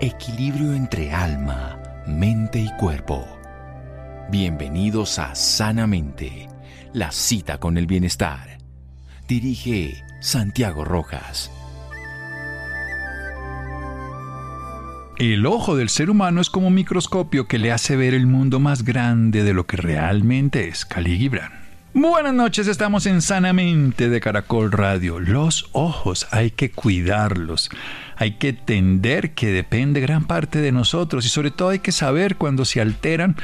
Equilibrio 0.00 0.74
entre 0.74 1.12
alma, 1.12 1.76
mente 2.06 2.60
y 2.60 2.70
cuerpo. 2.78 3.26
Bienvenidos 4.30 5.18
a 5.18 5.34
Sanamente, 5.34 6.48
la 6.92 7.10
cita 7.10 7.58
con 7.58 7.76
el 7.76 7.88
bienestar. 7.88 8.58
Dirige 9.26 10.04
Santiago 10.20 10.84
Rojas. 10.84 11.50
El 15.18 15.44
ojo 15.46 15.74
del 15.74 15.88
ser 15.88 16.10
humano 16.10 16.40
es 16.40 16.48
como 16.48 16.68
un 16.68 16.74
microscopio 16.74 17.48
que 17.48 17.58
le 17.58 17.72
hace 17.72 17.96
ver 17.96 18.14
el 18.14 18.28
mundo 18.28 18.60
más 18.60 18.84
grande 18.84 19.42
de 19.42 19.52
lo 19.52 19.66
que 19.66 19.78
realmente 19.78 20.68
es. 20.68 20.84
Cali 20.84 21.18
Gibran. 21.18 21.58
Buenas 21.94 22.34
noches, 22.34 22.68
estamos 22.68 23.06
en 23.06 23.22
Sanamente 23.22 24.08
de 24.08 24.20
Caracol 24.20 24.70
Radio. 24.70 25.18
Los 25.18 25.68
ojos 25.72 26.28
hay 26.30 26.52
que 26.52 26.70
cuidarlos, 26.70 27.70
hay 28.18 28.32
que 28.32 28.48
entender 28.48 29.30
que 29.30 29.52
depende 29.52 30.00
gran 30.00 30.26
parte 30.26 30.60
de 30.60 30.72
nosotros 30.72 31.24
y 31.24 31.28
sobre 31.28 31.52
todo 31.52 31.70
hay 31.70 31.78
que 31.78 31.92
saber 31.92 32.36
cuando 32.36 32.64
se 32.64 32.80
alteran 32.80 33.36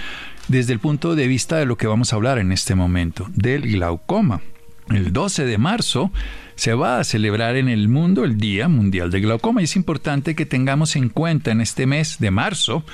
desde 0.49 0.73
el 0.73 0.81
punto 0.81 1.15
de 1.15 1.29
vista 1.29 1.57
de 1.57 1.65
lo 1.65 1.77
que 1.77 1.87
vamos 1.87 2.13
a 2.13 2.17
hablar 2.17 2.39
en 2.39 2.53
este 2.53 2.75
momento, 2.75 3.29
del 3.35 3.63
glaucoma. 3.63 4.43
El 4.91 5.13
12 5.13 5.47
de 5.47 5.59
marzo 5.59 6.11
se 6.57 6.75
va 6.75 6.99
a 6.99 7.05
celebrar 7.05 7.57
en 7.57 7.69
el 7.69 7.89
mundo 7.89 8.25
el 8.25 8.37
Día 8.37 8.69
Mundial 8.69 9.11
del 9.11 9.23
Glaucoma 9.23 9.63
y 9.63 9.65
es 9.65 9.77
importante 9.77 10.35
que 10.35 10.45
tengamos 10.45 10.97
en 10.97 11.09
cuenta 11.09 11.53
en 11.53 11.61
este 11.61 11.87
mes 11.87 12.19
de 12.19 12.31
marzo 12.31 12.85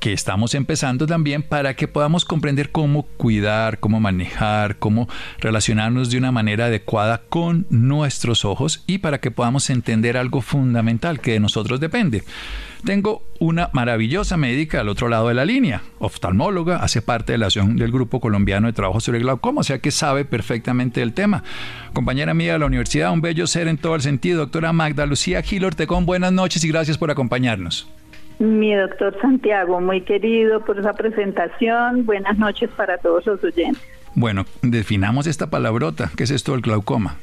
que 0.00 0.12
estamos 0.14 0.54
empezando 0.54 1.06
también 1.06 1.42
para 1.42 1.76
que 1.76 1.86
podamos 1.86 2.24
comprender 2.24 2.70
cómo 2.70 3.02
cuidar, 3.18 3.78
cómo 3.78 4.00
manejar, 4.00 4.78
cómo 4.78 5.08
relacionarnos 5.38 6.10
de 6.10 6.18
una 6.18 6.32
manera 6.32 6.66
adecuada 6.66 7.22
con 7.28 7.66
nuestros 7.68 8.44
ojos 8.46 8.82
y 8.86 8.98
para 8.98 9.20
que 9.20 9.30
podamos 9.30 9.68
entender 9.68 10.16
algo 10.16 10.40
fundamental 10.40 11.20
que 11.20 11.32
de 11.32 11.40
nosotros 11.40 11.80
depende. 11.80 12.24
Tengo 12.84 13.22
una 13.38 13.68
maravillosa 13.74 14.38
médica 14.38 14.80
al 14.80 14.88
otro 14.88 15.08
lado 15.08 15.28
de 15.28 15.34
la 15.34 15.44
línea, 15.44 15.82
oftalmóloga, 15.98 16.76
hace 16.76 17.02
parte 17.02 17.32
de 17.32 17.38
la 17.38 17.48
asociación 17.48 17.76
del 17.76 17.92
Grupo 17.92 18.20
Colombiano 18.20 18.68
de 18.68 18.72
Trabajo 18.72 19.00
sobre 19.00 19.18
Glaucoma, 19.18 19.60
o 19.60 19.64
sea 19.64 19.80
que 19.80 19.90
sabe 19.90 20.24
perfectamente 20.24 21.02
el 21.02 21.12
tema. 21.12 21.44
Compañera 21.92 22.32
mía 22.32 22.54
de 22.54 22.58
la 22.58 22.66
universidad, 22.66 23.12
un 23.12 23.20
bello 23.20 23.46
ser 23.46 23.68
en 23.68 23.76
todo 23.76 23.96
el 23.96 24.00
sentido, 24.00 24.38
doctora 24.38 24.72
Magda 24.72 25.04
Lucía 25.04 25.42
Gil 25.42 25.66
Ortegón, 25.66 26.06
buenas 26.06 26.32
noches 26.32 26.64
y 26.64 26.68
gracias 26.68 26.96
por 26.96 27.10
acompañarnos. 27.10 27.86
Mi 28.40 28.74
doctor 28.74 29.14
Santiago, 29.20 29.82
muy 29.82 30.00
querido 30.00 30.64
por 30.64 30.78
esa 30.78 30.94
presentación. 30.94 32.06
Buenas 32.06 32.38
noches 32.38 32.70
para 32.70 32.96
todos 32.96 33.26
los 33.26 33.44
oyentes. 33.44 33.86
Bueno, 34.14 34.46
definamos 34.62 35.26
esta 35.26 35.50
palabrota. 35.50 36.10
¿Qué 36.16 36.24
es 36.24 36.30
esto 36.30 36.52
del 36.52 36.62
glaucoma? 36.62 37.18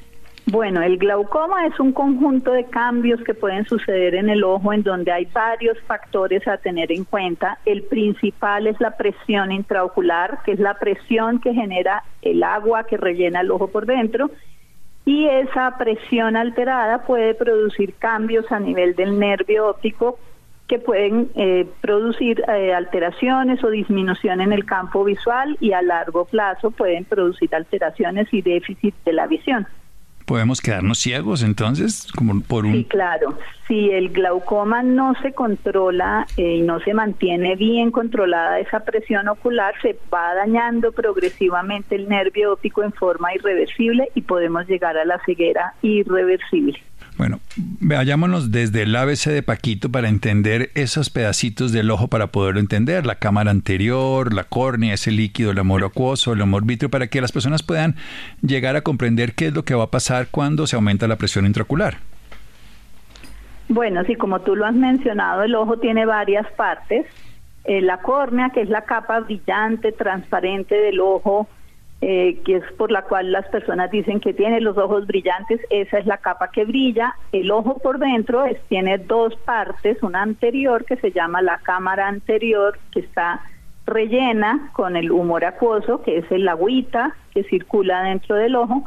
Bueno, 0.45 0.83
el 0.83 0.99
glaucoma 0.99 1.65
es 1.65 1.79
un 1.79 1.91
conjunto 1.91 2.51
de 2.51 2.65
cambios 2.65 3.19
que 3.23 3.33
pueden 3.33 3.65
suceder 3.65 4.13
en 4.13 4.29
el 4.29 4.43
ojo 4.43 4.71
en 4.73 4.83
donde 4.83 5.11
hay 5.11 5.25
varios 5.25 5.79
factores 5.87 6.47
a 6.47 6.57
tener 6.57 6.91
en 6.91 7.03
cuenta. 7.03 7.57
El 7.65 7.81
principal 7.81 8.67
es 8.67 8.79
la 8.79 8.95
presión 8.95 9.51
intraocular, 9.51 10.43
que 10.45 10.51
es 10.51 10.59
la 10.59 10.75
presión 10.75 11.39
que 11.39 11.51
genera 11.51 12.03
el 12.21 12.43
agua 12.43 12.83
que 12.83 12.95
rellena 12.95 13.41
el 13.41 13.49
ojo 13.49 13.69
por 13.69 13.87
dentro. 13.87 14.29
Y 15.03 15.25
esa 15.25 15.79
presión 15.79 16.37
alterada 16.37 16.99
puede 17.07 17.33
producir 17.33 17.95
cambios 17.95 18.51
a 18.51 18.59
nivel 18.59 18.95
del 18.95 19.17
nervio 19.17 19.67
óptico 19.67 20.19
que 20.67 20.79
pueden 20.79 21.29
eh, 21.35 21.65
producir 21.81 22.43
eh, 22.47 22.73
alteraciones 22.73 23.63
o 23.63 23.69
disminución 23.69 24.41
en 24.41 24.51
el 24.51 24.65
campo 24.65 25.03
visual 25.03 25.57
y 25.61 25.71
a 25.71 25.81
largo 25.81 26.25
plazo 26.25 26.71
pueden 26.71 27.05
producir 27.05 27.55
alteraciones 27.55 28.27
y 28.33 28.41
déficit 28.41 28.93
de 29.05 29.13
la 29.13 29.27
visión. 29.27 29.65
¿Podemos 30.27 30.59
quedarnos 30.59 30.97
ciegos 30.97 31.41
entonces? 31.41 32.11
Como 32.11 32.41
por 32.41 32.65
un... 32.65 32.73
Sí, 32.73 32.83
claro. 32.83 33.39
Si 33.65 33.91
el 33.91 34.09
glaucoma 34.09 34.83
no 34.83 35.13
se 35.21 35.31
controla 35.31 36.27
eh, 36.35 36.57
y 36.57 36.61
no 36.63 36.81
se 36.81 36.93
mantiene 36.93 37.55
bien 37.55 37.91
controlada 37.91 38.59
esa 38.59 38.81
presión 38.81 39.29
ocular, 39.29 39.73
se 39.81 39.97
va 40.13 40.35
dañando 40.35 40.91
progresivamente 40.91 41.95
el 41.95 42.09
nervio 42.09 42.51
óptico 42.51 42.83
en 42.83 42.91
forma 42.91 43.33
irreversible 43.35 44.09
y 44.15 44.21
podemos 44.21 44.67
llegar 44.67 44.97
a 44.97 45.05
la 45.05 45.17
ceguera 45.25 45.75
irreversible. 45.81 46.83
Bueno, 47.17 47.39
vayámonos 47.79 48.51
desde 48.51 48.83
el 48.83 48.95
ABC 48.95 49.31
de 49.31 49.41
Paquito 49.41 49.91
para 49.91 50.07
entender 50.07 50.69
esos 50.75 51.09
pedacitos 51.09 51.71
del 51.71 51.89
ojo 51.89 52.09
para 52.09 52.27
poderlo 52.27 52.59
entender, 52.59 53.07
la 53.07 53.15
cámara 53.15 53.49
anterior, 53.49 54.33
la 54.33 54.43
córnea, 54.43 54.93
ese 54.93 55.09
líquido, 55.09 55.49
el 55.49 55.57
amor 55.57 55.83
acuoso, 55.83 56.33
el 56.33 56.41
amor 56.43 56.65
vitrio, 56.65 56.91
para 56.91 57.07
que 57.07 57.19
las 57.19 57.31
personas 57.31 57.63
puedan 57.63 57.95
llegar 58.43 58.75
a 58.75 58.81
comprender 58.81 59.33
qué 59.33 59.47
es 59.47 59.53
lo 59.55 59.65
que 59.65 59.73
va 59.73 59.85
a 59.85 59.91
pasar 59.91 60.27
cuando 60.29 60.67
se 60.67 60.75
aumenta 60.75 61.07
la 61.07 61.15
presión 61.15 61.47
intraocular. 61.47 61.97
Bueno, 63.67 64.03
sí, 64.05 64.15
como 64.15 64.41
tú 64.41 64.55
lo 64.55 64.67
has 64.67 64.75
mencionado, 64.75 65.41
el 65.41 65.55
ojo 65.55 65.79
tiene 65.79 66.05
varias 66.05 66.45
partes. 66.51 67.07
Eh, 67.65 67.81
la 67.81 67.97
córnea, 67.97 68.51
que 68.51 68.61
es 68.61 68.69
la 68.69 68.83
capa 68.83 69.21
brillante, 69.21 69.91
transparente 69.91 70.75
del 70.75 70.99
ojo, 71.01 71.49
eh, 71.99 72.39
que 72.45 72.57
es 72.57 72.71
por 72.73 72.91
la 72.91 73.01
cual 73.03 73.31
las 73.31 73.47
personas 73.47 73.89
dicen 73.89 74.19
que 74.19 74.33
tiene 74.33 74.61
los 74.61 74.77
ojos 74.77 75.07
brillantes, 75.07 75.59
esa 75.71 75.97
es 75.97 76.05
la 76.05 76.17
capa 76.17 76.51
que 76.51 76.63
brilla. 76.63 77.15
El 77.31 77.49
ojo 77.49 77.79
por 77.79 77.97
dentro 77.97 78.45
es, 78.45 78.61
tiene 78.67 78.99
dos 78.99 79.35
partes, 79.45 80.01
una 80.03 80.21
anterior 80.21 80.85
que 80.85 80.97
se 80.97 81.11
llama 81.11 81.41
la 81.41 81.57
cámara 81.59 82.07
anterior, 82.07 82.77
que 82.91 82.99
está 82.99 83.41
rellena 83.87 84.69
con 84.73 84.95
el 84.95 85.11
humor 85.11 85.43
acuoso, 85.43 86.03
que 86.03 86.17
es 86.17 86.31
el 86.31 86.47
agüita 86.47 87.15
que 87.33 87.43
circula 87.45 88.03
dentro 88.03 88.35
del 88.35 88.55
ojo, 88.55 88.83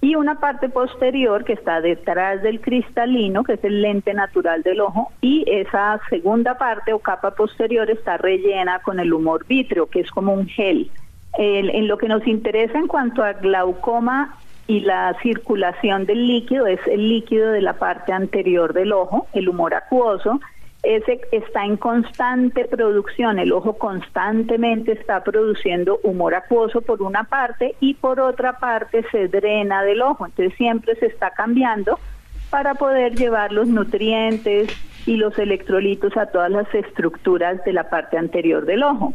y 0.00 0.14
una 0.14 0.38
parte 0.38 0.68
posterior 0.68 1.44
que 1.44 1.54
está 1.54 1.80
detrás 1.80 2.42
del 2.42 2.60
cristalino, 2.60 3.42
que 3.42 3.54
es 3.54 3.64
el 3.64 3.82
lente 3.82 4.14
natural 4.14 4.62
del 4.62 4.80
ojo, 4.80 5.10
y 5.20 5.44
esa 5.48 6.00
segunda 6.10 6.58
parte 6.58 6.92
o 6.92 7.00
capa 7.00 7.32
posterior 7.32 7.90
está 7.90 8.18
rellena 8.18 8.80
con 8.80 9.00
el 9.00 9.12
humor 9.12 9.46
vítreo, 9.46 9.86
que 9.86 10.00
es 10.00 10.10
como 10.12 10.32
un 10.32 10.46
gel 10.46 10.90
en 11.38 11.88
lo 11.88 11.96
que 11.98 12.08
nos 12.08 12.26
interesa 12.26 12.78
en 12.78 12.86
cuanto 12.86 13.22
a 13.22 13.32
glaucoma 13.32 14.36
y 14.66 14.80
la 14.80 15.16
circulación 15.22 16.06
del 16.06 16.26
líquido 16.26 16.66
es 16.66 16.80
el 16.86 17.08
líquido 17.08 17.50
de 17.50 17.62
la 17.62 17.74
parte 17.74 18.12
anterior 18.12 18.72
del 18.72 18.92
ojo, 18.92 19.26
el 19.32 19.48
humor 19.48 19.74
acuoso. 19.74 20.40
Ese 20.82 21.20
está 21.30 21.64
en 21.64 21.76
constante 21.76 22.64
producción, 22.64 23.38
el 23.38 23.52
ojo 23.52 23.74
constantemente 23.74 24.92
está 24.92 25.22
produciendo 25.22 26.00
humor 26.02 26.34
acuoso 26.34 26.80
por 26.80 27.02
una 27.02 27.24
parte 27.24 27.76
y 27.80 27.94
por 27.94 28.18
otra 28.18 28.58
parte 28.58 29.04
se 29.12 29.28
drena 29.28 29.84
del 29.84 30.02
ojo, 30.02 30.26
entonces 30.26 30.56
siempre 30.56 30.96
se 30.96 31.06
está 31.06 31.30
cambiando 31.30 32.00
para 32.50 32.74
poder 32.74 33.14
llevar 33.14 33.52
los 33.52 33.68
nutrientes 33.68 34.68
y 35.06 35.16
los 35.16 35.38
electrolitos 35.38 36.16
a 36.16 36.26
todas 36.26 36.50
las 36.50 36.72
estructuras 36.74 37.64
de 37.64 37.72
la 37.72 37.88
parte 37.88 38.18
anterior 38.18 38.66
del 38.66 38.82
ojo. 38.82 39.14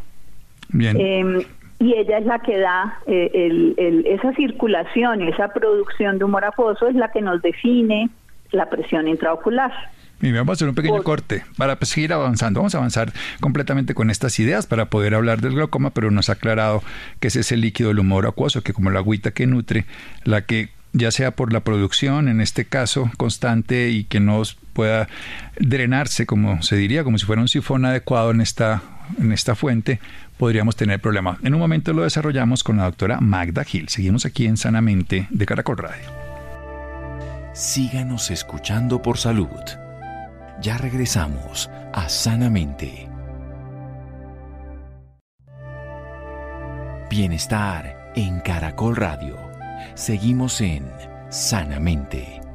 Bien. 0.70 1.00
Em, 1.00 1.44
y 1.80 1.94
ella 1.94 2.18
es 2.18 2.26
la 2.26 2.40
que 2.40 2.58
da 2.58 3.00
eh, 3.06 4.04
esa 4.06 4.34
circulación 4.34 5.22
y 5.22 5.30
esa 5.30 5.50
producción 5.50 6.18
de 6.18 6.26
humor 6.26 6.46
acuoso 6.46 6.88
es 6.88 6.96
la 6.96 7.12
que 7.12 7.22
nos 7.22 7.42
define 7.42 8.10
la 8.52 8.70
presión 8.70 9.08
intraocular. 9.08 9.72
Y 10.20 10.32
vamos 10.32 10.50
a 10.50 10.54
hacer 10.54 10.70
un 10.70 10.74
pequeño 10.74 11.04
corte 11.04 11.44
para 11.58 11.78
seguir 11.84 12.12
avanzando. 12.12 12.62
Vamos 12.62 12.74
a 12.74 12.80
avanzar 12.80 13.14
completamente 13.40 13.94
con 13.94 14.10
estas 14.10 14.40
ideas 14.40 14.66
para 14.66 14.86
poder 14.86 15.14
hablar 15.14 15.42
del 15.42 15.54
glaucoma, 15.54 15.92
pero 15.92 16.10
nos 16.10 16.30
ha 16.30 16.34
aclarado 16.34 16.82
que 17.20 17.28
es 17.28 17.36
ese 17.36 17.56
líquido 17.56 17.90
del 17.90 18.00
humor 18.00 18.26
acuoso, 18.26 18.64
que 18.64 18.74
como 18.74 18.90
la 18.90 19.00
agüita 19.00 19.30
que 19.32 19.46
nutre, 19.46 19.86
la 20.24 20.42
que 20.42 20.70
ya 20.94 21.12
sea 21.12 21.32
por 21.32 21.54
la 21.54 21.60
producción, 21.60 22.28
en 22.30 22.42
este 22.42 22.66
caso, 22.66 23.12
constante 23.18 23.90
y 23.90 24.06
que 24.06 24.20
no 24.20 24.42
pueda 24.74 25.08
drenarse, 25.60 26.26
como 26.26 26.64
se 26.64 26.76
diría, 26.76 27.04
como 27.04 27.20
si 27.20 27.26
fuera 27.26 27.42
un 27.42 27.48
sifón 27.48 27.86
adecuado 27.86 28.32
en 28.32 28.42
esta, 28.42 28.82
en 29.20 29.32
esta 29.32 29.54
fuente, 29.54 30.00
podríamos 30.38 30.76
tener 30.76 31.02
problemas. 31.02 31.40
En 31.44 31.54
un 31.54 31.60
momento 31.60 31.94
lo 31.94 32.04
desarrollamos 32.04 32.64
con 32.64 32.78
la 32.78 32.86
doctora 32.86 33.20
Magda 33.20 33.64
Gil. 33.64 33.90
Seguimos 33.90 34.26
aquí 34.26 34.46
en 34.46 34.58
Sanamente 34.58 35.28
de 35.30 35.46
Caracol 35.46 35.78
Radio. 35.78 36.06
Síganos 37.54 38.30
escuchando 38.32 39.02
por 39.02 39.18
salud. 39.18 39.48
Ya 40.62 40.78
regresamos 40.78 41.70
a 41.94 42.08
Sanamente. 42.08 43.10
Bienestar 47.10 48.12
en 48.16 48.40
Caracol 48.42 48.96
Radio. 48.96 49.38
Seguimos 49.96 50.62
en 50.62 50.86
Sanamente. 51.30 52.47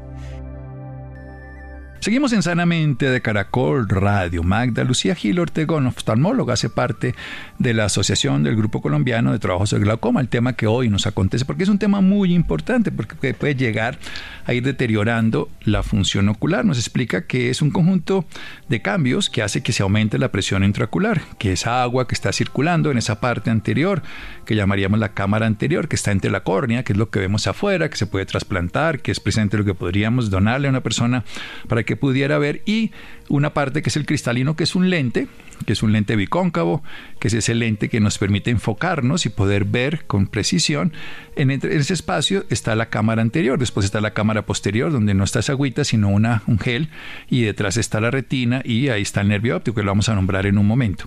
Seguimos 2.03 2.33
en 2.33 2.43
Sanamente 2.43 3.09
de 3.09 3.23
Caracol 3.23 3.89
Radio. 3.89 4.43
Magda 4.43 4.83
Lucía 4.83 5.15
Gil 5.15 5.39
Ortegón, 5.39 5.87
oftalmóloga, 5.87 6.55
hace 6.55 6.69
parte 6.69 7.15
de 7.61 7.75
la 7.75 7.85
Asociación 7.85 8.43
del 8.43 8.57
Grupo 8.57 8.83
Colombiano 8.83 9.31
de 9.31 9.39
Trabajos 9.39 9.71
de 9.71 9.79
Glaucoma, 9.79 10.21
el 10.21 10.29
tema 10.29 10.55
que 10.55 10.67
hoy 10.67 10.89
nos 10.89 11.07
acontece, 11.07 11.45
porque 11.45 11.63
es 11.63 11.69
un 11.69 11.79
tema 11.79 12.01
muy 12.01 12.35
importante, 12.35 12.91
porque 12.91 13.35
puede 13.35 13.55
llegar 13.55 14.01
a 14.47 14.53
ir 14.53 14.65
deteriorando 14.65 15.49
la 15.63 15.85
función 15.85 16.29
ocular. 16.29 16.65
Nos 16.65 16.77
explica 16.77 17.29
que 17.29 17.51
es 17.51 17.63
un 17.63 17.71
conjunto 17.71 18.25
de 18.69 18.83
cambios 18.83 19.31
que 19.31 19.43
hace 19.43 19.63
que 19.63 19.73
se 19.73 19.85
aumente 19.85 20.19
la 20.19 20.33
presión 20.33 20.65
intraocular, 20.65 21.23
que 21.39 21.53
esa 21.53 21.85
agua 21.85 22.09
que 22.09 22.17
está 22.17 22.33
circulando 22.33 22.91
en 22.91 22.99
esa 22.99 23.21
parte 23.21 23.51
anterior, 23.51 24.03
que 24.45 24.57
llamaríamos 24.57 24.99
la 24.99 25.11
cámara 25.11 25.47
anterior, 25.47 25.87
que 25.87 25.95
está 25.95 26.11
entre 26.11 26.33
la 26.33 26.41
córnea, 26.41 26.83
que 26.83 26.95
es 26.95 26.99
lo 26.99 27.11
que 27.11 27.21
vemos 27.21 27.47
afuera, 27.47 27.89
que 27.89 27.97
se 27.97 28.09
puede 28.09 28.27
trasplantar, 28.27 28.99
que 28.99 29.13
es 29.13 29.21
presente 29.21 29.57
lo 29.57 29.65
que 29.65 29.75
podríamos 29.75 30.31
donarle 30.31 30.67
a 30.67 30.71
una 30.71 30.81
persona 30.81 31.23
para 31.69 31.85
que 31.85 31.92
pudiera 31.97 32.39
ver 32.39 32.63
y 32.67 32.91
una 33.33 33.55
parte 33.55 33.81
que 33.81 33.89
es 33.89 33.97
el 33.97 34.05
cristalino, 34.05 34.57
que 34.57 34.65
es 34.65 34.75
un 34.75 34.91
lente, 34.91 35.27
que 35.65 35.73
es 35.73 35.83
un 35.83 35.93
lente 35.93 36.17
bicóncavo, 36.17 36.83
que 37.19 37.29
es 37.29 37.35
ese 37.35 37.55
lente 37.55 37.89
que 37.89 37.99
nos 37.99 38.19
permite 38.19 38.51
enfocarnos 38.51 39.25
y 39.25 39.31
poder 39.31 39.65
ver 39.65 40.05
con 40.07 40.27
precisión. 40.27 40.93
En, 41.35 41.51
ese 41.51 41.95
espacio 41.95 42.45
está 42.51 42.77
la 42.77 42.91
cámara 42.91 43.23
anterior, 43.23 43.59
después 43.59 43.87
está 43.87 44.03
la 44.03 44.13
cámara 44.13 44.45
posterior, 44.45 44.93
donde 44.93 45.15
no 45.15 45.25
está 45.25 45.39
esa 45.39 45.53
agüita, 45.53 45.83
sino 45.85 46.11
una, 46.11 46.43
un 46.47 46.59
gel, 46.59 46.91
y 47.31 47.41
detrás 47.41 47.79
está 47.79 48.03
la 48.03 48.11
retina 48.11 48.61
y 48.67 48.89
ahí 48.91 49.01
está 49.01 49.23
el 49.23 49.29
nervio 49.29 49.57
óptico, 49.57 49.77
que 49.77 49.83
lo 49.83 49.93
vamos 49.93 50.11
a 50.11 50.15
nombrar 50.15 50.45
en 50.45 50.59
un 50.59 50.67
momento. 50.67 51.07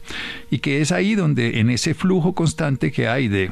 Y 0.50 0.60
que 0.60 0.81
es 0.81 0.92
ahí 0.92 1.13
donde 1.13 1.60
en 1.60 1.69
ese 1.69 1.94
flujo 1.94 2.33
constante 2.33 2.92
que 2.92 3.07
hay 3.07 3.27
de, 3.27 3.51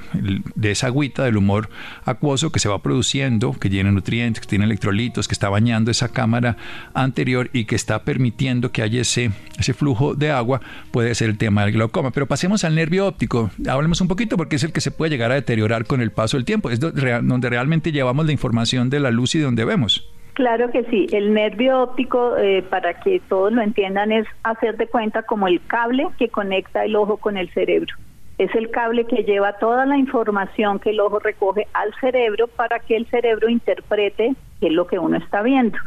de 0.56 0.72
esa 0.72 0.88
agüita, 0.88 1.24
del 1.24 1.38
humor 1.38 1.70
acuoso 2.06 2.52
que 2.52 2.60
se 2.60 2.70
va 2.70 2.82
produciendo, 2.82 3.54
que 3.54 3.70
tiene 3.70 3.92
nutrientes, 3.92 4.42
que 4.42 4.48
tiene 4.48 4.66
electrolitos, 4.66 5.28
que 5.28 5.34
está 5.34 5.50
bañando 5.50 5.92
esa 5.92 6.10
cámara 6.10 6.58
anterior 6.96 7.52
y 7.54 7.66
que 7.66 7.76
está 7.76 8.04
permitiendo 8.04 8.63
que 8.72 8.82
haya 8.82 9.02
ese, 9.02 9.32
ese 9.60 9.74
flujo 9.74 10.16
de 10.16 10.32
agua, 10.32 10.62
puede 10.92 11.14
ser 11.16 11.30
el 11.30 11.38
tema 11.38 11.66
del 11.66 11.74
glaucoma. 11.74 12.12
Pero 12.12 12.28
pasemos 12.28 12.64
al 12.64 12.76
nervio 12.76 13.08
óptico. 13.08 13.52
Hablemos 13.68 14.02
un 14.02 14.08
poquito 14.08 14.38
porque 14.38 14.56
es 14.56 14.64
el 14.64 14.72
que 14.72 14.82
se 14.82 14.92
puede 14.92 15.12
llegar 15.12 15.32
a 15.32 15.36
deteriorar 15.36 15.86
con 15.86 16.02
el 16.02 16.12
paso 16.12 16.38
del 16.38 16.46
tiempo. 16.46 16.70
Es 16.70 16.80
donde 16.80 17.50
realmente 17.50 17.92
llevamos 17.92 18.26
la 18.26 18.32
información 18.32 18.90
de 18.90 19.00
la 19.00 19.12
luz 19.12 19.36
y 19.36 19.40
donde 19.40 19.66
vemos. 19.66 20.10
Claro 20.34 20.72
que 20.72 20.84
sí. 20.86 21.08
El 21.12 21.34
nervio 21.34 21.82
óptico, 21.82 22.38
eh, 22.38 22.64
para 22.64 23.00
que 23.00 23.22
todos 23.30 23.54
lo 23.54 23.62
entiendan, 23.62 24.12
es 24.12 24.26
hacer 24.44 24.78
de 24.78 24.88
cuenta 24.88 25.24
como 25.24 25.48
el 25.48 25.62
cable 25.66 26.08
que 26.18 26.30
conecta 26.30 26.84
el 26.86 26.96
ojo 26.96 27.18
con 27.18 27.38
el 27.38 27.50
cerebro. 27.54 27.96
Es 28.40 28.54
el 28.56 28.72
cable 28.72 29.06
que 29.06 29.24
lleva 29.24 29.54
toda 29.60 29.86
la 29.86 29.98
información 29.98 30.80
que 30.80 30.90
el 30.90 31.00
ojo 31.00 31.20
recoge 31.20 31.68
al 31.74 31.94
cerebro 32.02 32.48
para 32.48 32.80
que 32.80 32.96
el 32.96 33.06
cerebro 33.08 33.48
interprete 33.48 34.34
qué 34.60 34.68
es 34.68 34.74
lo 34.74 34.88
que 34.88 34.98
uno 34.98 35.18
está 35.18 35.44
viendo. 35.44 35.78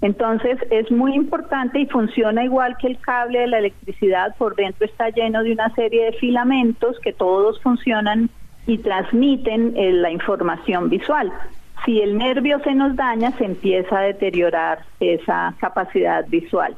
Entonces 0.00 0.58
es 0.70 0.90
muy 0.90 1.14
importante 1.14 1.80
y 1.80 1.86
funciona 1.86 2.44
igual 2.44 2.76
que 2.78 2.86
el 2.86 2.98
cable 3.00 3.40
de 3.40 3.46
la 3.48 3.58
electricidad, 3.58 4.36
por 4.36 4.54
dentro 4.54 4.86
está 4.86 5.10
lleno 5.10 5.42
de 5.42 5.52
una 5.52 5.74
serie 5.74 6.06
de 6.06 6.12
filamentos 6.12 6.98
que 7.00 7.12
todos 7.12 7.60
funcionan 7.62 8.30
y 8.66 8.78
transmiten 8.78 9.74
eh, 9.76 9.92
la 9.92 10.10
información 10.10 10.88
visual. 10.88 11.32
Si 11.84 12.00
el 12.00 12.18
nervio 12.18 12.60
se 12.60 12.74
nos 12.74 12.94
daña, 12.96 13.32
se 13.38 13.44
empieza 13.44 13.98
a 13.98 14.02
deteriorar 14.02 14.80
esa 15.00 15.54
capacidad 15.58 16.26
visual. 16.28 16.76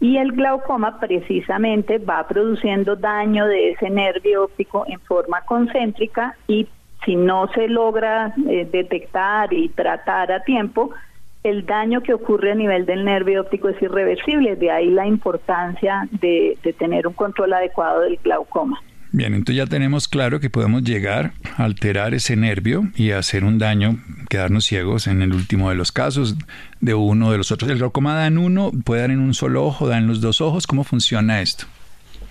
Y 0.00 0.18
el 0.18 0.32
glaucoma 0.32 1.00
precisamente 1.00 1.98
va 1.98 2.26
produciendo 2.28 2.94
daño 2.94 3.46
de 3.46 3.70
ese 3.70 3.90
nervio 3.90 4.44
óptico 4.44 4.84
en 4.86 5.00
forma 5.00 5.40
concéntrica 5.42 6.36
y 6.46 6.68
si 7.04 7.16
no 7.16 7.48
se 7.48 7.68
logra 7.68 8.34
eh, 8.48 8.68
detectar 8.70 9.52
y 9.52 9.68
tratar 9.70 10.32
a 10.32 10.40
tiempo, 10.40 10.90
el 11.44 11.66
daño 11.66 12.00
que 12.00 12.14
ocurre 12.14 12.52
a 12.52 12.54
nivel 12.54 12.86
del 12.86 13.04
nervio 13.04 13.42
óptico 13.42 13.68
es 13.68 13.80
irreversible, 13.82 14.56
de 14.56 14.70
ahí 14.70 14.88
la 14.88 15.06
importancia 15.06 16.08
de, 16.10 16.58
tener 16.78 17.06
un 17.06 17.12
control 17.12 17.52
adecuado 17.52 18.00
del 18.00 18.16
glaucoma. 18.16 18.80
Bien, 19.12 19.34
entonces 19.34 19.56
ya 19.56 19.66
tenemos 19.66 20.08
claro 20.08 20.40
que 20.40 20.48
podemos 20.48 20.82
llegar 20.82 21.32
a 21.58 21.64
alterar 21.64 22.14
ese 22.14 22.34
nervio 22.34 22.84
y 22.96 23.10
hacer 23.10 23.44
un 23.44 23.58
daño, 23.58 23.98
quedarnos 24.30 24.64
ciegos 24.64 25.06
en 25.06 25.20
el 25.20 25.34
último 25.34 25.68
de 25.68 25.76
los 25.76 25.92
casos 25.92 26.34
de 26.80 26.94
uno 26.94 27.30
de 27.30 27.36
los 27.36 27.52
otros. 27.52 27.70
¿El 27.70 27.78
glaucoma 27.78 28.14
da 28.14 28.26
en 28.26 28.38
uno? 28.38 28.72
¿Puede 28.84 29.02
dar 29.02 29.10
en 29.10 29.20
un 29.20 29.34
solo 29.34 29.64
ojo? 29.66 29.86
¿Da 29.86 29.98
en 29.98 30.08
los 30.08 30.22
dos 30.22 30.40
ojos? 30.40 30.66
¿Cómo 30.66 30.82
funciona 30.82 31.42
esto? 31.42 31.66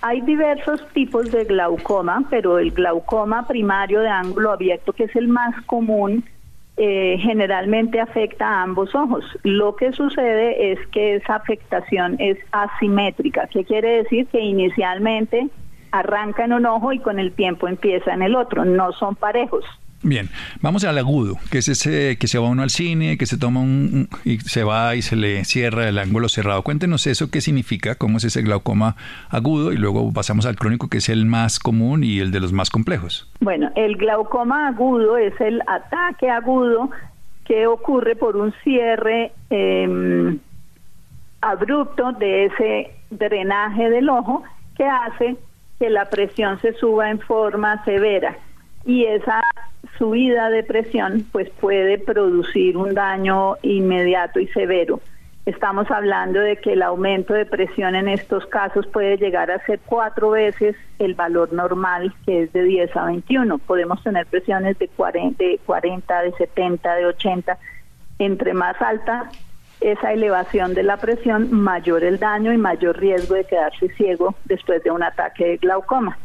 Hay 0.02 0.20
diversos 0.22 0.86
tipos 0.92 1.30
de 1.30 1.44
glaucoma, 1.44 2.24
pero 2.28 2.58
el 2.58 2.72
glaucoma 2.72 3.46
primario 3.46 4.00
de 4.00 4.08
ángulo 4.08 4.50
abierto, 4.50 4.92
que 4.92 5.04
es 5.04 5.16
el 5.16 5.28
más 5.28 5.54
común, 5.64 6.24
eh, 6.76 7.18
generalmente 7.20 8.00
afecta 8.00 8.48
a 8.48 8.62
ambos 8.62 8.94
ojos. 8.94 9.24
Lo 9.44 9.76
que 9.76 9.92
sucede 9.92 10.72
es 10.72 10.78
que 10.88 11.16
esa 11.16 11.36
afectación 11.36 12.16
es 12.18 12.36
asimétrica. 12.50 13.46
¿Qué 13.46 13.64
quiere 13.64 14.02
decir? 14.02 14.26
Que 14.26 14.40
inicialmente 14.40 15.48
arranca 15.92 16.44
en 16.44 16.52
un 16.52 16.66
ojo 16.66 16.92
y 16.92 16.98
con 16.98 17.20
el 17.20 17.32
tiempo 17.32 17.68
empieza 17.68 18.12
en 18.12 18.22
el 18.22 18.34
otro. 18.34 18.64
No 18.64 18.92
son 18.92 19.14
parejos. 19.14 19.64
Bien, 20.06 20.28
vamos 20.60 20.84
al 20.84 20.98
agudo, 20.98 21.36
que 21.50 21.56
es 21.58 21.68
ese 21.68 22.18
que 22.18 22.26
se 22.26 22.38
va 22.38 22.50
uno 22.50 22.62
al 22.62 22.68
cine, 22.68 23.16
que 23.16 23.24
se 23.24 23.38
toma 23.38 23.60
un, 23.60 24.10
y 24.22 24.38
se 24.38 24.62
va 24.62 24.94
y 24.96 25.00
se 25.00 25.16
le 25.16 25.46
cierra 25.46 25.88
el 25.88 25.98
ángulo 25.98 26.28
cerrado. 26.28 26.60
Cuéntenos 26.60 27.06
eso, 27.06 27.30
qué 27.30 27.40
significa, 27.40 27.94
cómo 27.94 28.18
es 28.18 28.24
ese 28.24 28.42
glaucoma 28.42 28.96
agudo 29.30 29.72
y 29.72 29.78
luego 29.78 30.12
pasamos 30.12 30.44
al 30.44 30.56
crónico, 30.56 30.88
que 30.88 30.98
es 30.98 31.08
el 31.08 31.24
más 31.24 31.58
común 31.58 32.04
y 32.04 32.18
el 32.18 32.32
de 32.32 32.40
los 32.40 32.52
más 32.52 32.68
complejos. 32.68 33.32
Bueno, 33.40 33.70
el 33.76 33.96
glaucoma 33.96 34.68
agudo 34.68 35.16
es 35.16 35.40
el 35.40 35.62
ataque 35.66 36.28
agudo 36.28 36.90
que 37.46 37.66
ocurre 37.66 38.14
por 38.14 38.36
un 38.36 38.52
cierre 38.62 39.32
em, 39.48 40.38
abrupto 41.40 42.12
de 42.12 42.44
ese 42.44 42.90
drenaje 43.08 43.88
del 43.88 44.10
ojo 44.10 44.42
que 44.76 44.84
hace 44.84 45.36
que 45.78 45.88
la 45.88 46.04
presión 46.10 46.60
se 46.60 46.74
suba 46.74 47.10
en 47.10 47.20
forma 47.20 47.82
severa 47.86 48.36
y 48.84 49.04
esa 49.04 49.42
subida 49.98 50.50
de 50.50 50.62
presión 50.62 51.26
pues 51.32 51.48
puede 51.50 51.98
producir 51.98 52.76
un 52.76 52.94
daño 52.94 53.56
inmediato 53.62 54.40
y 54.40 54.46
severo. 54.48 55.00
Estamos 55.46 55.90
hablando 55.90 56.40
de 56.40 56.56
que 56.56 56.72
el 56.72 56.80
aumento 56.80 57.34
de 57.34 57.44
presión 57.44 57.94
en 57.94 58.08
estos 58.08 58.46
casos 58.46 58.86
puede 58.86 59.18
llegar 59.18 59.50
a 59.50 59.64
ser 59.66 59.78
cuatro 59.84 60.30
veces 60.30 60.74
el 60.98 61.14
valor 61.14 61.52
normal, 61.52 62.14
que 62.24 62.44
es 62.44 62.52
de 62.54 62.62
10 62.62 62.96
a 62.96 63.04
21. 63.04 63.58
Podemos 63.58 64.02
tener 64.02 64.26
presiones 64.26 64.78
de 64.78 64.88
40, 64.88 65.44
de, 65.44 65.60
40, 65.66 66.22
de 66.22 66.32
70, 66.32 66.94
de 66.94 67.06
80. 67.06 67.58
Entre 68.20 68.54
más 68.54 68.80
alta 68.80 69.28
esa 69.82 70.14
elevación 70.14 70.72
de 70.72 70.82
la 70.82 70.96
presión, 70.96 71.52
mayor 71.52 72.04
el 72.04 72.18
daño 72.18 72.50
y 72.50 72.56
mayor 72.56 72.98
riesgo 72.98 73.34
de 73.34 73.44
quedarse 73.44 73.90
ciego 73.96 74.34
después 74.46 74.82
de 74.82 74.90
un 74.90 75.02
ataque 75.02 75.44
de 75.46 75.56
glaucoma. 75.58 76.16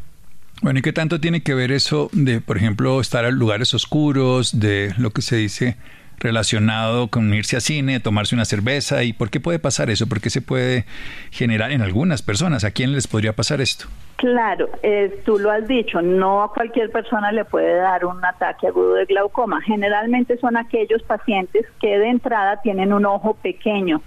Bueno, 0.62 0.80
¿y 0.80 0.82
qué 0.82 0.92
tanto 0.92 1.22
tiene 1.22 1.42
que 1.42 1.54
ver 1.54 1.72
eso 1.72 2.10
de, 2.12 2.42
por 2.42 2.58
ejemplo, 2.58 3.00
estar 3.00 3.24
en 3.24 3.36
lugares 3.36 3.74
oscuros, 3.74 4.60
de 4.60 4.94
lo 4.98 5.12
que 5.12 5.22
se 5.22 5.38
dice 5.38 5.78
relacionado 6.18 7.08
con 7.08 7.34
irse 7.34 7.56
a 7.56 7.62
cine, 7.62 8.02
tomarse 8.02 8.36
una 8.36 8.44
cerveza? 8.44 9.04
¿Y 9.04 9.14
por 9.14 9.30
qué 9.30 9.40
puede 9.40 9.58
pasar 9.58 9.90
eso? 9.90 10.08
¿Por 10.08 10.20
qué 10.20 10.30
se 10.30 10.42
puede 10.42 10.84
generar 11.32 11.72
en 11.72 11.82
algunas 11.82 12.22
personas? 12.22 12.66
¿A 12.66 12.72
quién 12.72 12.92
les 12.92 13.08
podría 13.08 13.32
pasar 13.32 13.62
esto? 13.62 13.86
Claro, 14.18 14.68
eh, 14.84 15.22
tú 15.24 15.40
lo 15.40 15.50
has 15.50 15.66
dicho, 15.66 16.02
no 16.02 16.44
a 16.44 16.54
cualquier 16.54 16.92
persona 16.92 17.32
le 17.32 17.46
puede 17.46 17.76
dar 17.76 18.04
un 18.04 18.24
ataque 18.26 18.68
agudo 18.68 18.96
de 18.96 19.06
glaucoma. 19.06 19.62
Generalmente 19.62 20.38
son 20.40 20.58
aquellos 20.58 21.02
pacientes 21.04 21.66
que 21.80 21.98
de 21.98 22.10
entrada 22.10 22.60
tienen 22.62 22.92
un 22.92 23.06
ojo 23.06 23.36
pequeño, 23.36 24.02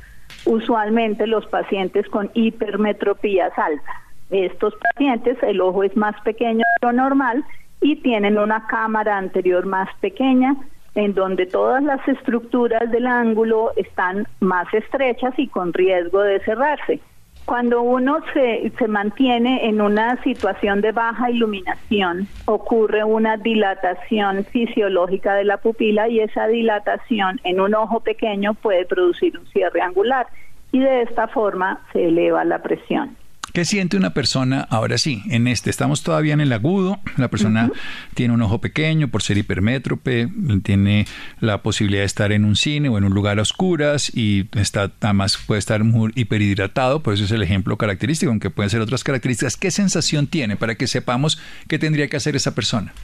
usualmente 0.45 1.27
los 1.27 1.47
pacientes 1.47 2.07
con 2.09 2.31
hipermetropías 2.35 3.53
altas 3.57 4.03
estos 4.33 4.75
pacientes 4.77 5.39
el 5.43 5.61
ojo 5.61 5.85
es 5.85 5.97
más 5.97 6.21
pequeño 6.23 6.65
de 6.81 6.87
lo 6.87 6.93
normal 6.93 7.45
y 7.81 7.97
tienen 7.97 8.39
una 8.39 8.67
cámara 8.67 9.19
anterior 9.19 9.67
más 9.67 9.89
pequeña 10.01 10.57
en 10.95 11.15
donde 11.15 11.47
todas 11.47 11.83
las 11.83 12.07
estructuras 12.07 12.91
del 12.91 13.07
ángulo 13.07 13.73
están 13.77 14.27
más 14.41 14.73
estrechas 14.75 15.35
y 15.39 15.49
con 15.49 15.73
riesgo 15.73 16.23
de 16.23 16.41
cerrarse. 16.41 17.01
Cuando 17.45 17.83
uno 17.83 18.19
se, 18.33 18.71
se 18.79 18.89
mantiene 18.89 19.69
en 19.69 19.81
una 19.81 20.23
situación 20.23 20.81
de 20.81 20.93
baja 20.93 21.29
iluminación, 21.31 22.29
ocurre 22.45 23.03
una 23.03 23.37
dilatación 23.37 24.45
fisiológica 24.45 25.35
de 25.35 25.45
la 25.45 25.57
pupila 25.57 26.09
y 26.09 26.21
esa 26.21 26.47
dilatación 26.47 27.41
en 27.43 27.61
un 27.61 27.75
ojo 27.75 28.01
pequeño 28.01 28.55
puede 28.55 28.85
producir 28.85 29.37
un 29.37 29.47
cierre 29.47 29.81
angular 29.81 30.27
y 30.71 30.79
de 30.79 31.03
esta 31.03 31.27
forma 31.27 31.81
se 31.93 32.07
eleva 32.07 32.45
la 32.45 32.63
presión. 32.63 33.17
¿Qué 33.53 33.67
siente 33.67 33.99
una 33.99 34.15
persona 34.15 34.67
ahora 34.71 34.97
sí? 34.97 35.23
En 35.29 35.47
este, 35.47 35.69
estamos 35.69 36.03
todavía 36.03 36.33
en 36.33 36.41
el 36.41 36.55
agudo, 36.55 37.01
la 37.19 37.29
persona 37.29 37.71
tiene 38.15 38.33
un 38.33 38.41
ojo 38.41 38.63
pequeño 38.63 39.09
por 39.09 39.21
ser 39.21 39.37
hipermétrope, 39.37 40.29
tiene 40.63 41.05
la 41.39 41.59
posibilidad 41.59 42.01
de 42.01 42.07
estar 42.07 42.33
en 42.33 42.47
un 42.47 42.57
cine 42.57 42.89
o 42.89 42.97
en 42.97 43.05
un 43.05 43.13
lugar 43.13 43.39
a 43.39 43.43
oscuras 43.43 44.11
y 44.17 44.49
está, 44.57 44.91
además 45.03 45.37
puede 45.47 45.59
estar 45.59 45.85
muy 45.85 46.13
hiperhidratado, 46.15 47.03
por 47.03 47.13
eso 47.13 47.25
es 47.25 47.31
el 47.31 47.43
ejemplo 47.43 47.77
característico, 47.77 48.31
aunque 48.31 48.49
pueden 48.49 48.71
ser 48.71 48.81
otras 48.81 49.05
características. 49.05 49.59
¿Qué 49.59 49.71
sensación 49.71 50.29
tiene 50.29 50.57
para 50.57 50.75
que 50.77 50.87
sepamos 50.87 51.39
qué 51.69 51.79
tendría 51.79 52.09
que 52.09 52.17
hacer 52.17 52.35
esa 52.37 52.55
persona? 52.55 52.95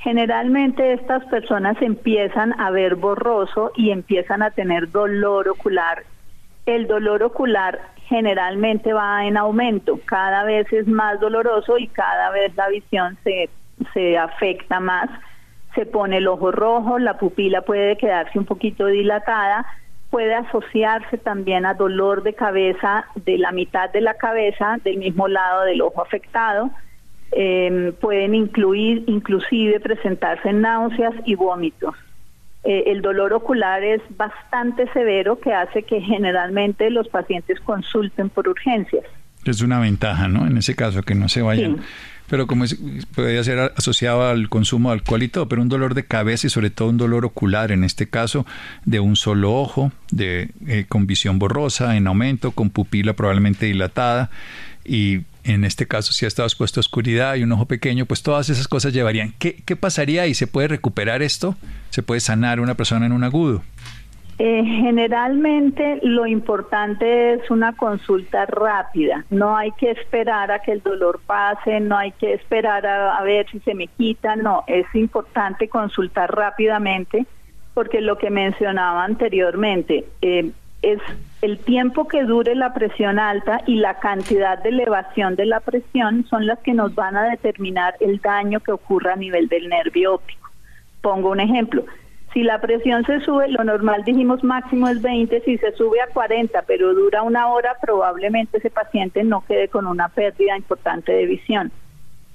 Generalmente 0.00 0.92
estas 0.92 1.24
personas 1.26 1.80
empiezan 1.80 2.60
a 2.60 2.70
ver 2.70 2.96
borroso 2.96 3.72
y 3.74 3.90
empiezan 3.90 4.42
a 4.42 4.50
tener 4.50 4.90
dolor 4.90 5.48
ocular. 5.48 6.02
El 6.66 6.86
dolor 6.86 7.22
ocular 7.22 7.93
generalmente 8.08 8.92
va 8.92 9.26
en 9.26 9.36
aumento, 9.36 9.98
cada 10.04 10.44
vez 10.44 10.72
es 10.72 10.86
más 10.86 11.20
doloroso 11.20 11.78
y 11.78 11.88
cada 11.88 12.30
vez 12.30 12.54
la 12.56 12.68
visión 12.68 13.16
se, 13.24 13.48
se 13.92 14.18
afecta 14.18 14.80
más, 14.80 15.08
se 15.74 15.86
pone 15.86 16.18
el 16.18 16.28
ojo 16.28 16.52
rojo, 16.52 16.98
la 16.98 17.18
pupila 17.18 17.62
puede 17.62 17.96
quedarse 17.96 18.38
un 18.38 18.44
poquito 18.44 18.86
dilatada, 18.86 19.66
puede 20.10 20.34
asociarse 20.34 21.18
también 21.18 21.66
a 21.66 21.74
dolor 21.74 22.22
de 22.22 22.34
cabeza 22.34 23.06
de 23.16 23.38
la 23.38 23.50
mitad 23.50 23.90
de 23.90 24.00
la 24.00 24.14
cabeza, 24.14 24.78
del 24.84 24.98
mismo 24.98 25.26
lado 25.26 25.62
del 25.62 25.82
ojo 25.82 26.02
afectado, 26.02 26.70
em, 27.32 27.92
pueden 27.94 28.34
incluir 28.34 29.02
inclusive 29.08 29.80
presentarse 29.80 30.52
náuseas 30.52 31.14
y 31.24 31.34
vómitos. 31.34 31.96
Eh, 32.64 32.84
el 32.86 33.02
dolor 33.02 33.32
ocular 33.32 33.82
es 33.84 34.00
bastante 34.16 34.90
severo 34.92 35.38
que 35.38 35.52
hace 35.52 35.82
que 35.82 36.00
generalmente 36.00 36.90
los 36.90 37.08
pacientes 37.08 37.60
consulten 37.60 38.30
por 38.30 38.48
urgencias. 38.48 39.04
Es 39.44 39.60
una 39.60 39.78
ventaja, 39.78 40.28
¿no? 40.28 40.46
En 40.46 40.56
ese 40.56 40.74
caso, 40.74 41.02
que 41.02 41.14
no 41.14 41.28
se 41.28 41.42
vayan. 41.42 41.82
Pero 42.28 42.46
como 42.46 42.64
es, 42.64 42.78
podría 43.14 43.44
ser 43.44 43.72
asociado 43.76 44.26
al 44.26 44.48
consumo 44.48 44.88
de 44.88 44.94
alcohol 44.94 45.22
y 45.22 45.28
todo, 45.28 45.46
pero 45.46 45.60
un 45.60 45.68
dolor 45.68 45.92
de 45.92 46.06
cabeza 46.06 46.46
y 46.46 46.50
sobre 46.50 46.70
todo 46.70 46.88
un 46.88 46.96
dolor 46.96 47.26
ocular, 47.26 47.70
en 47.70 47.84
este 47.84 48.08
caso, 48.08 48.46
de 48.86 49.00
un 49.00 49.16
solo 49.16 49.52
ojo, 49.54 49.92
de, 50.10 50.48
eh, 50.66 50.86
con 50.88 51.06
visión 51.06 51.38
borrosa, 51.38 51.96
en 51.96 52.06
aumento, 52.06 52.52
con 52.52 52.70
pupila 52.70 53.12
probablemente 53.12 53.66
dilatada 53.66 54.30
y 54.86 55.20
en 55.44 55.64
este 55.64 55.86
caso 55.86 56.12
si 56.12 56.24
ha 56.24 56.28
estado 56.28 56.46
expuesto 56.46 56.80
a 56.80 56.82
oscuridad 56.82 57.34
y 57.36 57.42
un 57.42 57.52
ojo 57.52 57.66
pequeño, 57.66 58.06
pues 58.06 58.22
todas 58.22 58.48
esas 58.48 58.66
cosas 58.68 58.92
llevarían. 58.92 59.34
¿Qué, 59.38 59.76
pasaría 59.76 60.26
y 60.26 60.34
se 60.34 60.46
puede 60.46 60.68
recuperar 60.68 61.22
esto? 61.22 61.56
¿Se 61.90 62.02
puede 62.02 62.20
sanar 62.20 62.60
una 62.60 62.74
persona 62.74 63.06
en 63.06 63.12
un 63.12 63.24
agudo? 63.24 63.62
Eh, 64.38 64.64
generalmente 64.64 66.00
lo 66.02 66.26
importante 66.26 67.34
es 67.34 67.50
una 67.50 67.72
consulta 67.74 68.46
rápida, 68.46 69.24
no 69.30 69.56
hay 69.56 69.70
que 69.72 69.92
esperar 69.92 70.50
a 70.50 70.58
que 70.58 70.72
el 70.72 70.82
dolor 70.82 71.20
pase, 71.24 71.78
no 71.78 71.96
hay 71.96 72.10
que 72.10 72.32
esperar 72.32 72.84
a, 72.84 73.22
ver 73.22 73.46
si 73.52 73.60
se 73.60 73.74
me 73.74 73.86
quita, 73.86 74.34
no, 74.34 74.64
es 74.66 74.86
importante 74.94 75.68
consultar 75.68 76.34
rápidamente 76.34 77.26
porque 77.74 78.00
lo 78.00 78.18
que 78.18 78.30
mencionaba 78.30 79.04
anteriormente, 79.04 80.04
eh, 80.20 80.50
es 80.82 80.98
el 81.44 81.58
tiempo 81.58 82.08
que 82.08 82.24
dure 82.24 82.54
la 82.54 82.72
presión 82.72 83.18
alta 83.18 83.60
y 83.66 83.76
la 83.76 83.98
cantidad 83.98 84.62
de 84.62 84.70
elevación 84.70 85.36
de 85.36 85.44
la 85.44 85.60
presión 85.60 86.24
son 86.30 86.46
las 86.46 86.58
que 86.60 86.72
nos 86.72 86.94
van 86.94 87.18
a 87.18 87.24
determinar 87.24 87.94
el 88.00 88.18
daño 88.20 88.60
que 88.60 88.72
ocurra 88.72 89.12
a 89.12 89.16
nivel 89.16 89.48
del 89.48 89.68
nervio 89.68 90.14
óptico. 90.14 90.50
Pongo 91.02 91.30
un 91.30 91.40
ejemplo. 91.40 91.84
Si 92.32 92.42
la 92.42 92.62
presión 92.62 93.04
se 93.04 93.20
sube, 93.20 93.48
lo 93.48 93.62
normal 93.62 94.04
dijimos 94.04 94.42
máximo 94.42 94.88
es 94.88 95.02
20, 95.02 95.42
si 95.42 95.58
se 95.58 95.72
sube 95.72 96.00
a 96.00 96.06
40, 96.06 96.62
pero 96.62 96.94
dura 96.94 97.22
una 97.22 97.48
hora, 97.48 97.76
probablemente 97.80 98.56
ese 98.56 98.70
paciente 98.70 99.22
no 99.22 99.44
quede 99.46 99.68
con 99.68 99.86
una 99.86 100.08
pérdida 100.08 100.56
importante 100.56 101.12
de 101.12 101.26
visión. 101.26 101.70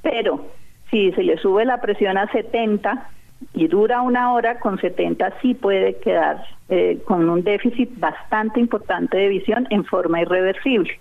Pero 0.04 0.46
si 0.92 1.12
se 1.14 1.24
le 1.24 1.38
sube 1.38 1.66
la 1.66 1.82
presión 1.82 2.16
a 2.18 2.32
70, 2.32 3.10
y 3.54 3.68
dura 3.68 4.02
una 4.02 4.34
hora, 4.34 4.60
con 4.60 4.80
70 4.80 5.34
sí 5.42 5.54
puede 5.54 5.98
quedar 5.98 6.44
eh, 6.70 7.02
con 7.06 7.30
un 7.30 7.44
déficit 7.44 7.90
bastante 8.00 8.60
importante 8.60 9.18
de 9.18 9.28
visión 9.28 9.68
en 9.70 9.86
forma 9.86 10.22
irreversible. 10.22 11.00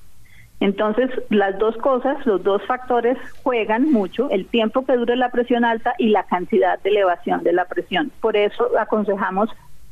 Entonces, 0.61 1.11
las 1.31 1.57
dos 1.59 1.77
cosas, 1.77 2.25
los 2.27 2.43
dos 2.43 2.63
factores 2.67 3.17
juegan 3.45 3.93
mucho, 3.93 4.29
el 4.31 4.47
tiempo 4.47 4.85
que 4.85 4.97
dure 4.97 5.15
la 5.15 5.31
presión 5.31 5.65
alta 5.65 5.95
y 5.99 6.09
la 6.09 6.25
cantidad 6.25 6.81
de 6.81 6.91
elevación 6.91 7.45
de 7.45 7.53
la 7.53 7.65
presión. 7.67 8.11
Por 8.21 8.37
eso 8.37 8.69
aconsejamos 8.77 9.51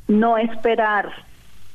no 0.09 0.37
esperar, 0.39 1.13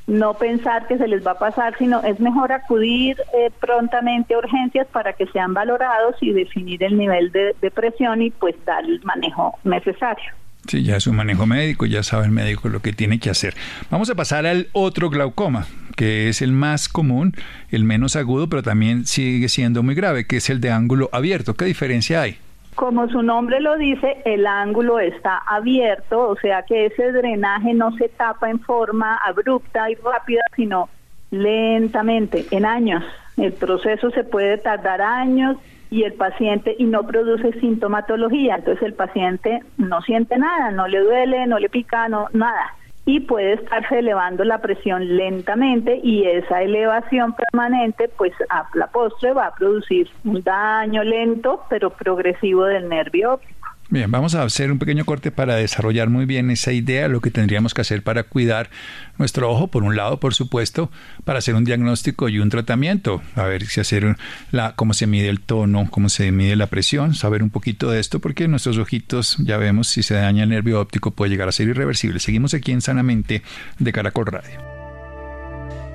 no 0.07 0.33
pensar 0.33 0.87
que 0.87 0.97
se 0.97 1.07
les 1.07 1.25
va 1.25 1.31
a 1.31 1.39
pasar, 1.39 1.77
sino 1.77 2.01
es 2.01 2.19
mejor 2.19 2.51
acudir 2.51 3.15
eh, 3.33 3.49
prontamente 3.61 4.33
a 4.33 4.39
urgencias 4.39 4.87
para 4.87 5.13
que 5.13 5.27
sean 5.27 5.53
valorados 5.53 6.15
y 6.19 6.33
definir 6.33 6.83
el 6.83 6.97
nivel 6.97 7.31
de 7.31 7.71
presión 7.71 8.21
y 8.21 8.29
pues 8.31 8.55
dar 8.65 8.83
el 8.83 9.01
manejo 9.03 9.57
necesario. 9.63 10.33
Sí, 10.67 10.83
ya 10.83 10.97
es 10.97 11.07
un 11.07 11.15
manejo 11.15 11.45
médico, 11.45 11.85
ya 11.85 12.03
sabe 12.03 12.25
el 12.25 12.31
médico 12.31 12.69
lo 12.69 12.81
que 12.81 12.93
tiene 12.93 13.19
que 13.19 13.29
hacer. 13.29 13.55
Vamos 13.89 14.09
a 14.09 14.15
pasar 14.15 14.45
al 14.45 14.67
otro 14.73 15.09
glaucoma, 15.09 15.65
que 15.95 16.29
es 16.29 16.41
el 16.41 16.51
más 16.51 16.87
común, 16.87 17.33
el 17.71 17.83
menos 17.83 18.15
agudo, 18.15 18.47
pero 18.47 18.61
también 18.61 19.05
sigue 19.05 19.49
siendo 19.49 19.81
muy 19.83 19.95
grave, 19.95 20.27
que 20.27 20.37
es 20.37 20.49
el 20.49 20.61
de 20.61 20.71
ángulo 20.71 21.09
abierto. 21.11 21.55
¿Qué 21.55 21.65
diferencia 21.65 22.21
hay? 22.21 22.37
Como 22.75 23.09
su 23.09 23.21
nombre 23.21 23.59
lo 23.59 23.77
dice, 23.77 24.17
el 24.23 24.45
ángulo 24.47 24.99
está 24.99 25.39
abierto, 25.39 26.29
o 26.29 26.35
sea 26.37 26.63
que 26.63 26.85
ese 26.85 27.11
drenaje 27.11 27.73
no 27.73 27.95
se 27.97 28.07
tapa 28.09 28.49
en 28.49 28.59
forma 28.59 29.17
abrupta 29.17 29.89
y 29.89 29.95
rápida, 29.95 30.41
sino 30.55 30.89
lentamente, 31.31 32.45
en 32.51 32.65
años. 32.65 33.03
El 33.35 33.53
proceso 33.53 34.11
se 34.11 34.23
puede 34.23 34.57
tardar 34.57 35.01
años 35.01 35.57
y 35.91 36.03
el 36.03 36.13
paciente 36.13 36.75
y 36.79 36.85
no 36.85 37.03
produce 37.05 37.51
sintomatología, 37.59 38.55
entonces 38.55 38.81
el 38.83 38.93
paciente 38.93 39.59
no 39.77 40.01
siente 40.01 40.37
nada, 40.37 40.71
no 40.71 40.87
le 40.87 40.99
duele, 41.01 41.45
no 41.45 41.59
le 41.59 41.69
pica, 41.69 42.09
no 42.09 42.27
nada 42.33 42.75
y 43.05 43.19
puede 43.21 43.53
estarse 43.53 43.99
elevando 43.99 44.43
la 44.43 44.59
presión 44.59 45.17
lentamente 45.17 45.99
y 46.03 46.23
esa 46.25 46.61
elevación 46.61 47.33
permanente 47.33 48.09
pues 48.09 48.33
a 48.49 48.67
la 48.75 48.87
postre 48.87 49.33
va 49.33 49.47
a 49.47 49.55
producir 49.55 50.09
un 50.23 50.41
daño 50.43 51.03
lento 51.03 51.63
pero 51.69 51.89
progresivo 51.89 52.65
del 52.65 52.87
nervio 52.87 53.33
óptico. 53.33 53.60
Bien, 53.91 54.09
vamos 54.09 54.35
a 54.35 54.43
hacer 54.43 54.71
un 54.71 54.79
pequeño 54.79 55.03
corte 55.03 55.31
para 55.31 55.57
desarrollar 55.57 56.09
muy 56.09 56.25
bien 56.25 56.49
esa 56.49 56.71
idea, 56.71 57.09
lo 57.09 57.19
que 57.19 57.29
tendríamos 57.29 57.73
que 57.73 57.81
hacer 57.81 58.03
para 58.03 58.23
cuidar 58.23 58.69
nuestro 59.17 59.51
ojo, 59.51 59.67
por 59.67 59.83
un 59.83 59.97
lado, 59.97 60.17
por 60.17 60.33
supuesto, 60.33 60.89
para 61.25 61.39
hacer 61.39 61.55
un 61.55 61.65
diagnóstico 61.65 62.29
y 62.29 62.39
un 62.39 62.49
tratamiento, 62.49 63.21
a 63.35 63.43
ver 63.43 63.65
si 63.65 63.81
hacer 63.81 64.15
la, 64.51 64.77
cómo 64.77 64.93
se 64.93 65.07
mide 65.07 65.27
el 65.27 65.41
tono, 65.41 65.89
cómo 65.89 66.07
se 66.07 66.31
mide 66.31 66.55
la 66.55 66.67
presión, 66.67 67.15
saber 67.15 67.43
un 67.43 67.49
poquito 67.49 67.91
de 67.91 67.99
esto, 67.99 68.21
porque 68.21 68.47
nuestros 68.47 68.77
ojitos, 68.77 69.35
ya 69.39 69.57
vemos, 69.57 69.89
si 69.89 70.03
se 70.03 70.13
daña 70.13 70.43
el 70.43 70.49
nervio 70.51 70.79
óptico 70.79 71.11
puede 71.11 71.31
llegar 71.31 71.49
a 71.49 71.51
ser 71.51 71.67
irreversible. 71.67 72.21
Seguimos 72.21 72.53
aquí 72.53 72.71
en 72.71 72.79
Sanamente 72.79 73.41
de 73.77 73.91
Caracol 73.91 74.27
Radio. 74.27 74.57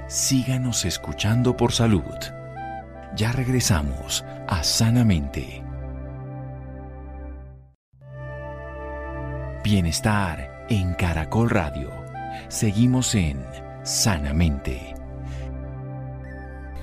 Síganos 0.07 0.85
escuchando 0.85 1.57
por 1.57 1.73
salud. 1.73 2.03
Ya 3.17 3.33
regresamos 3.33 4.23
a 4.47 4.63
Sanamente. 4.63 5.66
Bienestar 9.69 10.65
en 10.69 10.95
Caracol 10.95 11.51
Radio. 11.51 11.91
Seguimos 12.47 13.17
en 13.17 13.43
Sanamente. 13.83 14.95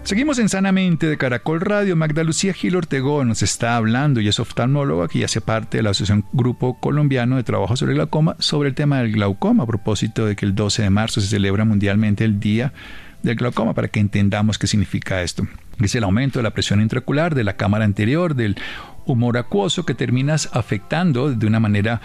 Seguimos 0.04 0.38
en 0.38 0.50
Sanamente 0.50 1.08
de 1.08 1.18
Caracol 1.18 1.62
Radio. 1.62 1.96
Magda 1.96 2.26
Lucía 2.26 2.54
Gil 2.54 2.76
Ortegón 2.76 3.30
nos 3.30 3.42
está 3.42 3.78
hablando 3.78 4.20
y 4.20 4.28
es 4.28 4.38
oftalmóloga 4.38 5.08
que 5.08 5.24
hace 5.24 5.40
parte 5.40 5.78
de 5.78 5.84
la 5.84 5.92
Asociación 5.92 6.26
Grupo 6.34 6.78
Colombiano 6.78 7.38
de 7.38 7.44
Trabajo 7.44 7.78
sobre 7.78 7.94
Glaucoma 7.94 8.36
sobre 8.40 8.68
el 8.68 8.76
tema 8.76 8.98
del 8.98 9.14
glaucoma 9.14 9.64
a 9.64 9.68
propósito 9.68 10.26
de 10.26 10.36
que 10.36 10.46
el 10.46 10.54
12 10.54 10.82
de 10.82 10.90
marzo 10.90 11.22
se 11.22 11.28
celebra 11.28 11.64
mundialmente 11.64 12.26
el 12.26 12.42
Día 12.42 12.74
del 13.22 13.38
Glaucoma 13.38 13.74
para 13.74 13.88
que 13.88 14.02
entendamos 14.02 14.58
qué 14.58 14.68
significa 14.68 15.22
esto. 15.22 15.48
Es 15.80 15.96
el 15.96 16.04
aumento 16.04 16.40
de 16.40 16.44
la 16.44 16.52
presión 16.52 16.82
intraocular 16.82 17.34
de 17.34 17.46
la 17.46 17.56
cámara 17.56 17.86
anterior 17.86 18.36
del 18.36 18.58
humor 19.06 19.38
acuoso 19.38 19.86
que 19.86 19.96
terminas 19.96 20.50
afectando 20.52 21.32
de 21.32 21.48
una 21.48 21.62
manera 21.62 22.02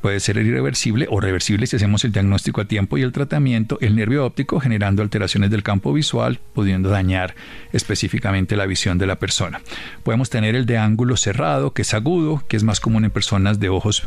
Puede 0.00 0.20
ser 0.20 0.38
irreversible 0.38 1.06
o 1.10 1.20
reversible 1.20 1.66
si 1.66 1.76
hacemos 1.76 2.04
el 2.04 2.12
diagnóstico 2.12 2.62
a 2.62 2.64
tiempo 2.64 2.96
y 2.96 3.02
el 3.02 3.12
tratamiento, 3.12 3.76
el 3.80 3.96
nervio 3.96 4.24
óptico 4.24 4.58
generando 4.58 5.02
alteraciones 5.02 5.50
del 5.50 5.62
campo 5.62 5.92
visual, 5.92 6.40
pudiendo 6.54 6.88
dañar 6.88 7.34
específicamente 7.72 8.56
la 8.56 8.64
visión 8.64 8.96
de 8.96 9.06
la 9.06 9.18
persona. 9.18 9.60
Podemos 10.02 10.30
tener 10.30 10.54
el 10.54 10.64
de 10.64 10.78
ángulo 10.78 11.16
cerrado, 11.16 11.74
que 11.74 11.82
es 11.82 11.92
agudo, 11.92 12.42
que 12.48 12.56
es 12.56 12.64
más 12.64 12.80
común 12.80 13.04
en 13.04 13.10
personas 13.10 13.60
de 13.60 13.68
ojos 13.68 14.04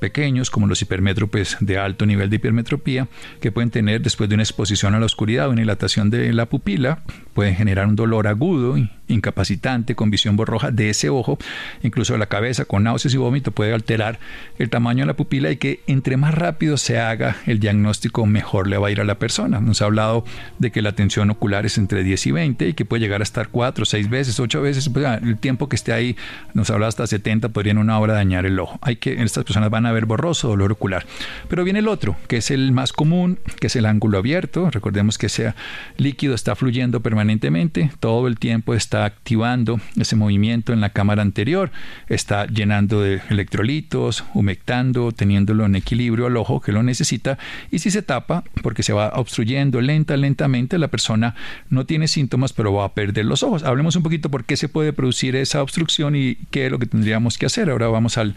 pequeños, 0.00 0.50
como 0.50 0.66
los 0.66 0.82
hipermétropes 0.82 1.56
de 1.60 1.78
alto 1.78 2.06
nivel 2.06 2.28
de 2.28 2.36
hipermetropía, 2.36 3.08
que 3.40 3.52
pueden 3.52 3.70
tener 3.70 4.02
después 4.02 4.28
de 4.28 4.34
una 4.34 4.42
exposición 4.42 4.94
a 4.94 5.00
la 5.00 5.06
oscuridad 5.06 5.46
o 5.46 5.50
una 5.50 5.60
dilatación 5.60 6.10
de 6.10 6.32
la 6.32 6.46
pupila, 6.46 7.02
pueden 7.34 7.54
generar 7.54 7.86
un 7.86 7.96
dolor 7.96 8.26
agudo, 8.26 8.76
incapacitante, 9.08 9.94
con 9.94 10.10
visión 10.10 10.36
borroja 10.36 10.70
de 10.70 10.90
ese 10.90 11.10
ojo, 11.10 11.38
incluso 11.82 12.12
de 12.12 12.18
la 12.18 12.26
cabeza, 12.26 12.64
con 12.64 12.84
náuseas 12.84 13.14
y 13.14 13.16
vómito, 13.16 13.52
puede 13.52 13.72
alterar 13.72 14.18
el 14.58 14.70
tamaño 14.70 15.02
de 15.02 15.06
la 15.06 15.14
pupila 15.14 15.50
y 15.50 15.56
que 15.56 15.80
entre 15.86 16.16
más 16.16 16.34
rápido 16.34 16.76
se 16.76 16.98
haga 16.98 17.36
el 17.46 17.60
diagnóstico, 17.60 18.26
mejor 18.26 18.68
le 18.68 18.78
va 18.78 18.88
a 18.88 18.90
ir 18.90 19.00
a 19.00 19.04
la 19.04 19.18
persona. 19.18 19.60
Nos 19.60 19.82
ha 19.82 19.86
hablado 19.86 20.24
de 20.58 20.70
que 20.70 20.82
la 20.82 20.92
tensión 20.92 21.30
ocular 21.30 21.66
es 21.66 21.78
entre 21.78 22.02
10 22.02 22.26
y 22.26 22.32
20 22.32 22.68
y 22.68 22.74
que 22.74 22.84
puede 22.84 23.00
llegar 23.00 23.20
a 23.20 23.24
estar 23.24 23.48
4, 23.48 23.84
6 23.84 24.08
veces, 24.08 24.40
8 24.40 24.62
veces, 24.62 24.88
pues, 24.88 25.04
ah, 25.04 25.20
el 25.22 25.38
tiempo 25.38 25.68
que 25.68 25.76
esté 25.76 25.92
ahí, 25.92 26.16
nos 26.54 26.70
habla 26.70 26.88
hasta 26.88 27.06
70, 27.06 27.50
podría 27.50 27.72
en 27.72 27.78
una 27.78 27.98
hora 27.98 28.14
dañar 28.14 28.46
el 28.46 28.58
ojo. 28.58 28.78
Hay 28.82 28.96
que, 28.96 29.22
estas 29.22 29.44
personas 29.44 29.70
van 29.70 29.86
a 29.86 29.92
ver 29.92 30.06
borroso, 30.06 30.48
dolor 30.48 30.72
ocular. 30.72 31.06
Pero 31.48 31.64
viene 31.64 31.80
el 31.80 31.88
otro, 31.88 32.16
que 32.28 32.38
es 32.38 32.50
el 32.50 32.72
más 32.72 32.92
común, 32.92 33.38
que 33.60 33.68
es 33.68 33.76
el 33.76 33.86
ángulo 33.86 34.18
abierto. 34.18 34.70
Recordemos 34.70 35.18
que 35.18 35.26
ese 35.26 35.54
líquido 35.96 36.34
está 36.34 36.54
fluyendo 36.54 37.00
permanentemente, 37.00 37.90
todo 38.00 38.28
el 38.28 38.38
tiempo 38.38 38.74
está 38.74 38.95
activando 39.04 39.80
ese 39.98 40.16
movimiento 40.16 40.72
en 40.72 40.80
la 40.80 40.90
cámara 40.90 41.22
anterior, 41.22 41.70
está 42.08 42.46
llenando 42.46 43.02
de 43.02 43.20
electrolitos, 43.30 44.24
humectando, 44.34 45.12
teniéndolo 45.12 45.66
en 45.66 45.76
equilibrio 45.76 46.26
al 46.26 46.36
ojo 46.36 46.60
que 46.60 46.72
lo 46.72 46.82
necesita. 46.82 47.38
Y 47.70 47.80
si 47.80 47.90
se 47.90 48.02
tapa, 48.02 48.44
porque 48.62 48.82
se 48.82 48.92
va 48.92 49.10
obstruyendo 49.14 49.80
lenta, 49.80 50.16
lentamente, 50.16 50.78
la 50.78 50.88
persona 50.88 51.34
no 51.68 51.86
tiene 51.86 52.08
síntomas, 52.08 52.52
pero 52.52 52.72
va 52.72 52.86
a 52.86 52.94
perder 52.94 53.26
los 53.26 53.42
ojos. 53.42 53.62
Hablemos 53.64 53.96
un 53.96 54.02
poquito 54.02 54.30
por 54.30 54.44
qué 54.44 54.56
se 54.56 54.68
puede 54.68 54.92
producir 54.92 55.36
esa 55.36 55.62
obstrucción 55.62 56.16
y 56.16 56.36
qué 56.50 56.66
es 56.66 56.72
lo 56.72 56.78
que 56.78 56.86
tendríamos 56.86 57.38
que 57.38 57.46
hacer. 57.46 57.70
Ahora 57.70 57.88
vamos 57.88 58.18
al 58.18 58.34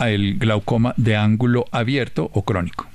el 0.00 0.38
glaucoma 0.38 0.94
de 0.96 1.16
ángulo 1.16 1.66
abierto 1.70 2.30
o 2.32 2.44
crónico. 2.44 2.93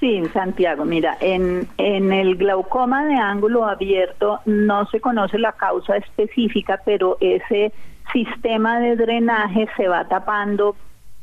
Sí, 0.00 0.22
Santiago, 0.32 0.86
mira, 0.86 1.18
en, 1.20 1.68
en 1.76 2.10
el 2.10 2.36
glaucoma 2.36 3.04
de 3.04 3.16
ángulo 3.16 3.66
abierto 3.66 4.40
no 4.46 4.86
se 4.86 4.98
conoce 4.98 5.38
la 5.38 5.52
causa 5.52 5.98
específica, 5.98 6.80
pero 6.86 7.18
ese 7.20 7.70
sistema 8.10 8.80
de 8.80 8.96
drenaje 8.96 9.68
se 9.76 9.88
va 9.88 10.08
tapando 10.08 10.74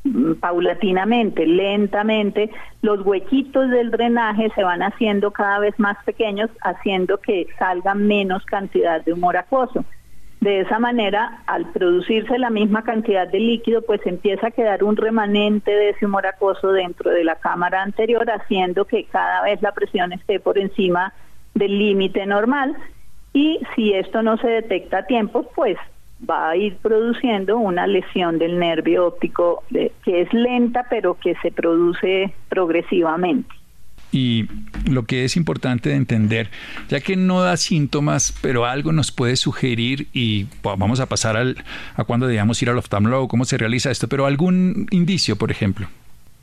mm, 0.04 0.34
paulatinamente, 0.34 1.48
lentamente, 1.48 2.52
los 2.84 3.04
huequitos 3.04 3.68
del 3.72 3.90
drenaje 3.90 4.52
se 4.54 4.64
van 4.64 4.84
haciendo 4.84 5.32
cada 5.32 5.58
vez 5.58 5.74
más 5.80 5.98
pequeños, 6.06 6.52
haciendo 6.62 7.18
que 7.18 7.48
salga 7.58 7.96
menos 7.96 8.46
cantidad 8.46 9.04
de 9.04 9.14
humor 9.14 9.38
acuoso. 9.38 9.86
De 10.48 10.62
esa 10.62 10.80
manera, 10.80 11.42
al 11.46 11.66
producirse 11.74 12.40
la 12.40 12.50
misma 12.50 12.82
cantidad 12.82 13.28
de 13.28 13.38
líquido, 13.38 13.82
pues 13.82 14.00
empieza 14.06 14.48
a 14.48 14.52
quedar 14.52 14.82
un 14.82 14.96
remanente 14.96 15.70
de 15.72 15.90
ese 15.90 16.06
humor 16.06 16.26
acuoso 16.26 16.72
dentro 16.72 17.12
de 17.12 17.26
la 17.26 17.36
cámara 17.36 17.84
anterior, 17.84 18.26
haciendo 18.32 18.86
que 18.86 19.04
cada 19.04 19.44
vez 19.44 19.62
la 19.62 19.74
presión 19.74 20.14
esté 20.14 20.40
por 20.40 20.58
encima 20.58 21.12
del 21.54 21.78
límite 21.78 22.26
normal. 22.26 22.78
Y 23.34 23.60
si 23.76 23.92
esto 23.92 24.22
no 24.24 24.38
se 24.38 24.48
detecta 24.48 25.00
a 25.00 25.06
tiempo, 25.06 25.52
pues 25.54 25.76
va 26.24 26.52
a 26.52 26.56
ir 26.56 26.78
produciendo 26.78 27.58
una 27.58 27.86
lesión 27.86 28.40
del 28.40 28.58
nervio 28.58 29.08
óptico 29.08 29.66
que 29.70 30.22
es 30.22 30.32
lenta, 30.32 30.86
pero 30.90 31.16
que 31.16 31.36
se 31.42 31.52
produce 31.52 32.34
progresivamente. 32.48 33.57
Y 34.12 34.46
lo 34.90 35.06
que 35.06 35.26
es 35.26 35.36
importante 35.36 35.90
de 35.90 35.96
entender, 35.96 36.50
ya 36.90 37.02
que 37.02 37.16
no 37.18 37.42
da 37.42 37.58
síntomas, 37.58 38.34
pero 38.42 38.66
algo 38.66 38.94
nos 38.94 39.12
puede 39.12 39.36
sugerir 39.36 40.08
y 40.14 40.48
vamos 40.64 41.00
a 41.00 41.08
pasar 41.08 41.36
al, 41.36 41.64
a 41.96 42.04
cuándo 42.06 42.28
debemos 42.28 42.62
ir 42.62 42.70
al 42.70 42.78
oftalmólogo, 42.78 43.28
cómo 43.28 43.46
se 43.46 43.58
realiza 43.58 43.92
esto, 43.92 44.08
pero 44.08 44.26
algún 44.26 44.88
indicio, 44.92 45.36
por 45.36 45.52
ejemplo. 45.52 45.88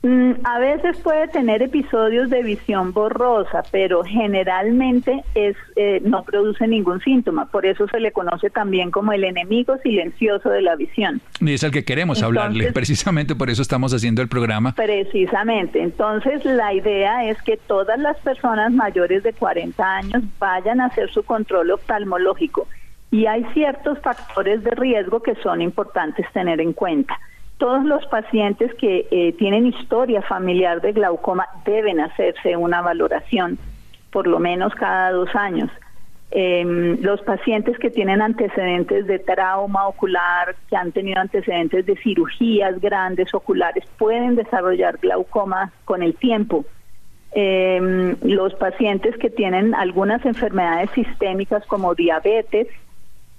Mm, 0.05 0.33
a 0.43 0.59
veces 0.59 0.97
puede 0.97 1.27
tener 1.29 1.63
episodios 1.63 2.29
de 2.29 2.43
visión 2.43 2.93
borrosa, 2.93 3.63
pero 3.71 4.03
generalmente 4.03 5.23
es 5.33 5.55
eh, 5.75 5.99
no 6.03 6.23
produce 6.23 6.67
ningún 6.67 7.01
síntoma. 7.01 7.47
Por 7.47 7.65
eso 7.65 7.87
se 7.87 7.99
le 7.99 8.11
conoce 8.11 8.51
también 8.51 8.91
como 8.91 9.13
el 9.13 9.23
enemigo 9.23 9.77
silencioso 9.81 10.49
de 10.51 10.61
la 10.61 10.75
visión. 10.75 11.21
Y 11.41 11.55
es 11.55 11.63
al 11.63 11.71
que 11.71 11.83
queremos 11.83 12.21
hablarle. 12.21 12.71
Precisamente 12.71 13.33
por 13.33 13.49
eso 13.49 13.63
estamos 13.63 13.95
haciendo 13.95 14.21
el 14.21 14.27
programa. 14.27 14.75
Precisamente. 14.75 15.81
Entonces 15.81 16.45
la 16.45 16.71
idea 16.71 17.27
es 17.27 17.41
que 17.41 17.57
todas 17.57 17.97
las 17.97 18.15
personas 18.19 18.71
mayores 18.71 19.23
de 19.23 19.33
40 19.33 19.83
años 19.83 20.21
vayan 20.37 20.81
a 20.81 20.85
hacer 20.85 21.09
su 21.09 21.23
control 21.23 21.71
oftalmológico. 21.71 22.67
Y 23.09 23.25
hay 23.25 23.43
ciertos 23.55 23.97
factores 24.01 24.63
de 24.63 24.69
riesgo 24.69 25.23
que 25.23 25.33
son 25.41 25.63
importantes 25.63 26.27
tener 26.31 26.61
en 26.61 26.73
cuenta 26.73 27.19
todos 27.57 27.85
los 27.85 28.05
pacientes 28.07 28.73
que 28.75 29.07
eh, 29.11 29.33
tienen 29.33 29.67
historia 29.67 30.21
familiar 30.21 30.81
de 30.81 30.91
glaucoma 30.91 31.47
deben 31.65 31.99
hacerse 31.99 32.57
una 32.57 32.81
valoración 32.81 33.57
por 34.15 34.27
lo 34.27 34.39
menos 34.39 34.73
cada 34.75 35.11
dos 35.11 35.35
años. 35.35 35.69
Em, 36.31 36.97
los 37.01 37.21
pacientes 37.21 37.77
que 37.79 37.89
tienen 37.89 38.21
antecedentes 38.21 39.07
de 39.07 39.19
trauma 39.19 39.87
ocular, 39.87 40.55
que 40.69 40.77
han 40.77 40.93
tenido 40.93 41.19
antecedentes 41.19 41.85
de 41.85 41.97
cirugías 41.97 42.79
grandes 42.79 43.33
oculares, 43.33 43.83
pueden 43.97 44.35
desarrollar 44.35 44.99
glaucoma 44.99 45.73
con 45.83 46.01
el 46.01 46.15
tiempo. 46.15 46.63
Em, 47.33 48.15
los 48.23 48.53
pacientes 48.53 49.17
que 49.17 49.29
tienen 49.29 49.75
algunas 49.75 50.25
enfermedades 50.25 50.89
sistémicas 50.91 51.65
como 51.65 51.93
diabetes, 51.93 52.67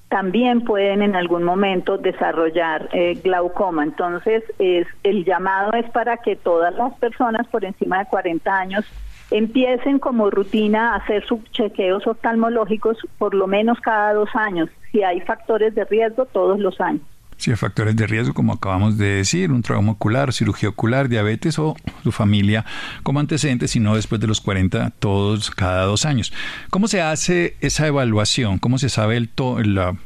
también 0.08 0.62
pueden 0.62 1.02
en 1.02 1.16
algún 1.16 1.42
momento 1.42 1.98
desarrollar 1.98 2.88
eh, 2.92 3.20
glaucoma. 3.22 3.82
Entonces, 3.82 4.44
es, 4.58 4.86
el 5.02 5.24
llamado 5.24 5.72
es 5.72 5.90
para 5.90 6.18
que 6.18 6.36
todas 6.36 6.74
las 6.74 6.94
personas 6.98 7.46
por 7.48 7.64
encima 7.64 7.98
de 7.98 8.06
40 8.06 8.58
años 8.58 8.84
empiecen 9.30 9.98
como 9.98 10.30
rutina 10.30 10.92
a 10.92 10.96
hacer 10.96 11.26
sus 11.26 11.42
chequeos 11.50 12.06
oftalmológicos 12.06 12.96
por 13.18 13.34
lo 13.34 13.46
menos 13.46 13.80
cada 13.80 14.14
dos 14.14 14.30
años. 14.34 14.70
Si 14.92 15.02
hay 15.02 15.20
factores 15.22 15.74
de 15.74 15.84
riesgo, 15.84 16.26
todos 16.26 16.60
los 16.60 16.80
años. 16.80 17.02
Hay 17.46 17.54
factores 17.54 17.94
de 17.94 18.06
riesgo, 18.06 18.34
como 18.34 18.54
acabamos 18.54 18.98
de 18.98 19.06
decir, 19.06 19.52
un 19.52 19.62
trauma 19.62 19.92
ocular, 19.92 20.32
cirugía 20.32 20.68
ocular, 20.68 21.08
diabetes 21.08 21.58
o 21.58 21.76
su 22.02 22.10
familia 22.10 22.64
como 23.02 23.20
antecedentes, 23.20 23.70
sino 23.70 23.94
después 23.94 24.20
de 24.20 24.26
los 24.26 24.40
40, 24.40 24.90
todos 24.98 25.50
cada 25.50 25.84
dos 25.84 26.04
años. 26.06 26.32
¿Cómo 26.70 26.88
se 26.88 27.02
hace 27.02 27.56
esa 27.60 27.86
evaluación? 27.86 28.58
¿Cómo 28.58 28.78
se 28.78 28.88
sabe 28.88 29.16
el 29.16 29.30
la 29.64 29.96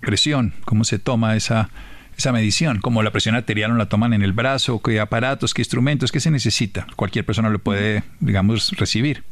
presión? 0.00 0.52
¿Cómo 0.64 0.84
se 0.84 0.98
toma 0.98 1.34
esa, 1.34 1.70
esa 2.16 2.32
medición? 2.32 2.80
¿Cómo 2.80 3.02
la 3.02 3.10
presión 3.10 3.36
arterial 3.36 3.70
no 3.70 3.76
la 3.78 3.86
toman 3.86 4.12
en 4.12 4.22
el 4.22 4.32
brazo? 4.32 4.82
¿Qué 4.82 5.00
aparatos, 5.00 5.54
qué 5.54 5.62
instrumentos, 5.62 6.12
qué 6.12 6.20
se 6.20 6.30
necesita? 6.30 6.86
Cualquier 6.96 7.24
persona 7.24 7.48
lo 7.48 7.58
puede, 7.58 8.02
digamos, 8.20 8.72
recibir. 8.76 9.24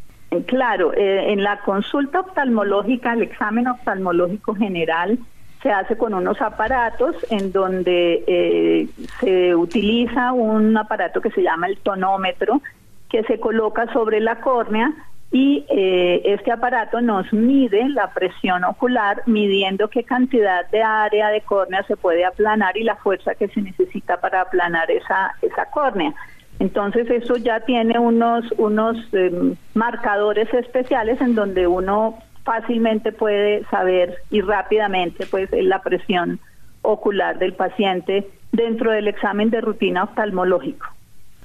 Claro, 0.46 0.92
eh, 0.94 1.32
en 1.32 1.42
la 1.42 1.60
consulta 1.62 2.20
oftalmológica, 2.20 3.12
el 3.14 3.22
examen 3.22 3.66
oftalmológico 3.66 4.54
general, 4.54 5.18
se 5.62 5.70
hace 5.70 5.96
con 5.96 6.14
unos 6.14 6.40
aparatos 6.40 7.14
en 7.30 7.52
donde 7.52 8.24
eh, 8.26 8.88
se 9.20 9.54
utiliza 9.54 10.32
un 10.32 10.76
aparato 10.76 11.20
que 11.20 11.30
se 11.30 11.42
llama 11.42 11.66
el 11.66 11.78
tonómetro, 11.78 12.62
que 13.08 13.22
se 13.24 13.38
coloca 13.38 13.92
sobre 13.92 14.20
la 14.20 14.40
córnea 14.40 14.92
y 15.32 15.64
eh, 15.68 16.22
este 16.24 16.50
aparato 16.50 17.00
nos 17.00 17.32
mide 17.32 17.88
la 17.90 18.12
presión 18.12 18.64
ocular 18.64 19.22
midiendo 19.26 19.88
qué 19.88 20.02
cantidad 20.02 20.68
de 20.70 20.82
área 20.82 21.28
de 21.28 21.42
córnea 21.42 21.84
se 21.84 21.96
puede 21.96 22.24
aplanar 22.24 22.76
y 22.76 22.82
la 22.82 22.96
fuerza 22.96 23.34
que 23.34 23.48
se 23.48 23.60
necesita 23.60 24.20
para 24.20 24.40
aplanar 24.40 24.90
esa, 24.90 25.34
esa 25.42 25.66
córnea. 25.66 26.12
Entonces 26.58 27.08
eso 27.10 27.36
ya 27.36 27.60
tiene 27.60 27.98
unos, 27.98 28.44
unos 28.58 28.96
em, 29.12 29.54
marcadores 29.74 30.52
especiales 30.52 31.20
en 31.20 31.34
donde 31.34 31.66
uno 31.66 32.18
fácilmente 32.44 33.12
puede 33.12 33.64
saber 33.70 34.16
y 34.30 34.40
rápidamente 34.40 35.26
pues 35.26 35.48
la 35.52 35.82
presión 35.82 36.40
ocular 36.82 37.38
del 37.38 37.54
paciente 37.54 38.28
dentro 38.52 38.90
del 38.92 39.08
examen 39.08 39.50
de 39.50 39.60
rutina 39.60 40.04
oftalmológico. 40.04 40.86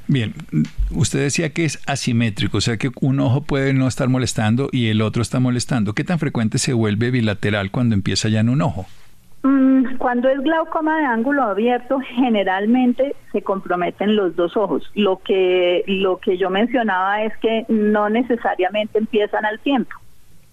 Bien, 0.08 0.34
usted 0.92 1.20
decía 1.20 1.50
que 1.50 1.66
es 1.66 1.82
asimétrico, 1.88 2.60
o 2.60 2.62
sea 2.62 2.78
que 2.78 2.92
un 3.02 3.20
ojo 3.20 3.42
puede 3.42 3.74
no 3.74 3.88
estar 3.88 4.08
molestando 4.08 4.70
y 4.72 4.90
el 4.90 5.02
otro 5.02 5.24
está 5.24 5.40
molestando. 5.40 5.94
¿Qué 5.94 6.04
tan 6.04 6.20
frecuente 6.20 6.60
se 6.60 6.74
vuelve 6.74 7.10
bilateral 7.10 7.72
cuando 7.72 7.96
empieza 7.96 8.30
ya 8.30 8.42
en 8.42 8.50
un 8.50 8.62
ojo? 8.62 8.86
Mm, 9.42 9.98
cuando 9.98 10.30
es 10.30 10.40
glaucoma 10.42 11.00
de 11.00 11.06
ángulo 11.06 11.44
abierto, 11.44 12.00
generalmente 12.02 13.16
se 13.32 13.42
comprometen 13.42 14.16
los 14.16 14.36
dos 14.36 14.56
ojos. 14.56 14.90
Lo 14.94 15.22
que, 15.24 15.84
lo 15.88 16.18
que 16.18 16.38
yo 16.38 16.52
mencionaba 16.52 17.24
es 17.24 17.36
que 17.38 17.66
no 17.68 18.10
necesariamente 18.10 19.00
empiezan 19.00 19.46
al 19.46 19.60
tiempo. 19.60 19.96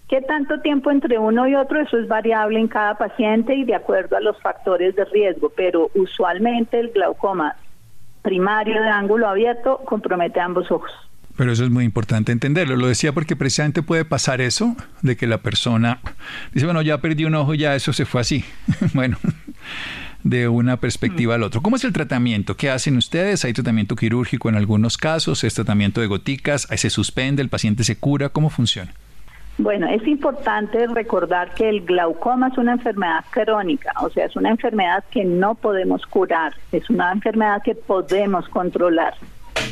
¿Qué 0.09 0.21
tanto 0.21 0.59
tiempo 0.59 0.91
entre 0.91 1.17
uno 1.17 1.47
y 1.47 1.55
otro? 1.55 1.81
Eso 1.81 1.97
es 1.97 2.07
variable 2.07 2.59
en 2.59 2.67
cada 2.67 2.97
paciente 2.97 3.55
y 3.55 3.63
de 3.63 3.75
acuerdo 3.75 4.17
a 4.17 4.21
los 4.21 4.39
factores 4.41 4.95
de 4.95 5.05
riesgo, 5.05 5.51
pero 5.55 5.89
usualmente 5.95 6.79
el 6.79 6.89
glaucoma 6.89 7.55
primario 8.21 8.81
de 8.81 8.89
ángulo 8.89 9.27
abierto 9.27 9.81
compromete 9.85 10.39
ambos 10.39 10.71
ojos. 10.71 10.91
Pero 11.35 11.51
eso 11.51 11.63
es 11.63 11.71
muy 11.71 11.83
importante 11.83 12.31
entenderlo. 12.31 12.75
Lo 12.75 12.87
decía 12.87 13.11
porque 13.11 13.35
precisamente 13.35 13.81
puede 13.81 14.05
pasar 14.05 14.39
eso, 14.39 14.75
de 15.01 15.17
que 15.17 15.25
la 15.25 15.39
persona 15.39 15.99
dice, 16.51 16.65
bueno, 16.65 16.81
ya 16.81 16.99
perdí 16.99 17.25
un 17.25 17.35
ojo, 17.35 17.55
ya 17.55 17.75
eso 17.75 17.91
se 17.91 18.05
fue 18.05 18.21
así. 18.21 18.45
bueno, 18.93 19.17
de 20.23 20.47
una 20.47 20.77
perspectiva 20.77 21.35
al 21.35 21.43
otro. 21.43 21.61
¿Cómo 21.61 21.75
es 21.75 21.83
el 21.83 21.93
tratamiento? 21.93 22.55
¿Qué 22.55 22.69
hacen 22.69 22.97
ustedes? 22.97 23.45
¿Hay 23.45 23.53
tratamiento 23.53 23.95
quirúrgico 23.95 24.47
en 24.49 24.55
algunos 24.55 24.97
casos? 24.97 25.43
¿Es 25.43 25.55
tratamiento 25.55 26.01
de 26.01 26.07
goticas? 26.07 26.67
¿Se 26.75 26.89
suspende? 26.91 27.41
¿El 27.41 27.49
paciente 27.49 27.83
se 27.83 27.97
cura? 27.97 28.29
¿Cómo 28.29 28.51
funciona? 28.51 28.93
Bueno, 29.57 29.87
es 29.87 30.05
importante 30.07 30.87
recordar 30.87 31.53
que 31.53 31.69
el 31.69 31.85
glaucoma 31.85 32.47
es 32.47 32.57
una 32.57 32.73
enfermedad 32.73 33.25
crónica, 33.29 33.93
o 34.01 34.09
sea, 34.09 34.25
es 34.25 34.35
una 34.35 34.49
enfermedad 34.49 35.03
que 35.11 35.23
no 35.23 35.53
podemos 35.55 36.05
curar, 36.07 36.53
es 36.71 36.89
una 36.89 37.11
enfermedad 37.11 37.61
que 37.63 37.75
podemos 37.75 38.49
controlar. 38.49 39.13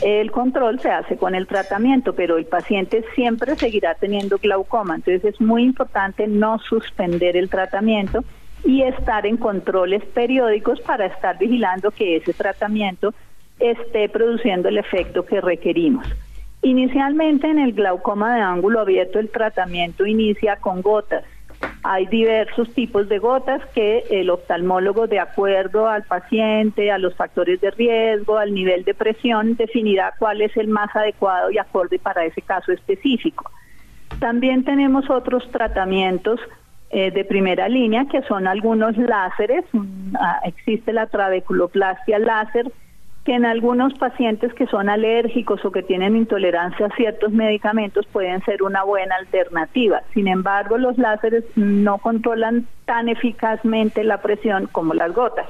El 0.01 0.31
control 0.31 0.79
se 0.81 0.89
hace 0.89 1.17
con 1.17 1.33
el 1.33 1.47
tratamiento, 1.47 2.13
pero 2.13 2.37
el 2.37 2.45
paciente 2.45 3.03
siempre 3.15 3.55
seguirá 3.55 3.95
teniendo 3.95 4.37
glaucoma, 4.37 4.95
entonces 4.95 5.25
es 5.25 5.41
muy 5.41 5.63
importante 5.63 6.27
no 6.27 6.59
suspender 6.59 7.35
el 7.35 7.49
tratamiento 7.49 8.23
y 8.63 8.83
estar 8.83 9.25
en 9.25 9.37
controles 9.37 10.03
periódicos 10.05 10.79
para 10.81 11.07
estar 11.07 11.37
vigilando 11.39 11.89
que 11.89 12.17
ese 12.17 12.33
tratamiento 12.33 13.13
esté 13.59 14.09
produciendo 14.09 14.69
el 14.69 14.77
efecto 14.77 15.25
que 15.25 15.41
requerimos. 15.41 16.07
Inicialmente 16.63 17.47
en 17.47 17.59
el 17.59 17.73
glaucoma 17.73 18.35
de 18.35 18.41
ángulo 18.41 18.81
abierto 18.81 19.19
el 19.19 19.29
tratamiento 19.29 20.05
inicia 20.05 20.57
con 20.57 20.81
gotas. 20.81 21.23
Hay 21.83 22.05
diversos 22.05 22.71
tipos 22.73 23.09
de 23.09 23.17
gotas 23.17 23.61
que 23.73 24.03
el 24.11 24.29
oftalmólogo, 24.29 25.07
de 25.07 25.19
acuerdo 25.19 25.87
al 25.87 26.03
paciente, 26.03 26.91
a 26.91 26.99
los 26.99 27.15
factores 27.15 27.59
de 27.61 27.71
riesgo, 27.71 28.37
al 28.37 28.53
nivel 28.53 28.83
de 28.83 28.93
presión, 28.93 29.55
definirá 29.55 30.13
cuál 30.19 30.41
es 30.41 30.55
el 30.57 30.67
más 30.67 30.95
adecuado 30.95 31.49
y 31.49 31.57
acorde 31.57 31.97
para 31.97 32.25
ese 32.25 32.41
caso 32.43 32.71
específico. 32.71 33.49
También 34.19 34.63
tenemos 34.63 35.09
otros 35.09 35.49
tratamientos 35.51 36.39
eh, 36.91 37.09
de 37.09 37.25
primera 37.25 37.67
línea 37.67 38.05
que 38.05 38.21
son 38.23 38.45
algunos 38.47 38.95
láseres. 38.97 39.65
Ah, 40.19 40.41
existe 40.43 40.93
la 40.93 41.07
trabeculoplastia 41.07 42.19
láser 42.19 42.71
que 43.25 43.35
en 43.35 43.45
algunos 43.45 43.93
pacientes 43.93 44.53
que 44.53 44.65
son 44.65 44.89
alérgicos 44.89 45.63
o 45.63 45.71
que 45.71 45.83
tienen 45.83 46.15
intolerancia 46.15 46.87
a 46.87 46.95
ciertos 46.95 47.31
medicamentos 47.31 48.07
pueden 48.07 48.43
ser 48.45 48.63
una 48.63 48.83
buena 48.83 49.15
alternativa. 49.15 50.01
Sin 50.13 50.27
embargo, 50.27 50.77
los 50.77 50.97
láseres 50.97 51.43
no 51.55 51.99
controlan 51.99 52.65
tan 52.85 53.09
eficazmente 53.09 54.03
la 54.03 54.21
presión 54.21 54.67
como 54.71 54.95
las 54.95 55.13
gotas. 55.13 55.47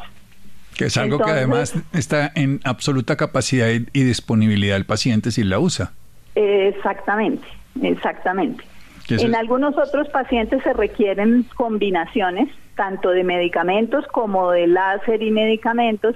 Que 0.78 0.86
es 0.86 0.98
algo 0.98 1.20
que 1.20 1.32
además 1.32 1.76
está 1.94 2.32
en 2.36 2.60
absoluta 2.66 3.16
capacidad 3.16 3.68
y 3.70 4.04
disponibilidad 4.04 4.76
del 4.76 4.86
paciente 4.86 5.32
si 5.32 5.44
la 5.44 5.60
usa. 5.60 5.94
Exactamente, 6.36 7.48
exactamente. 7.82 8.64
En 9.10 9.36
algunos 9.36 9.78
otros 9.78 10.08
pacientes 10.10 10.64
se 10.64 10.74
requieren 10.74 11.46
combinaciones 11.56 12.50
tanto 12.76 13.10
de 13.10 13.24
medicamentos 13.24 14.08
como 14.08 14.52
de 14.52 14.68
láser 14.68 15.22
y 15.22 15.32
medicamentos 15.32 16.16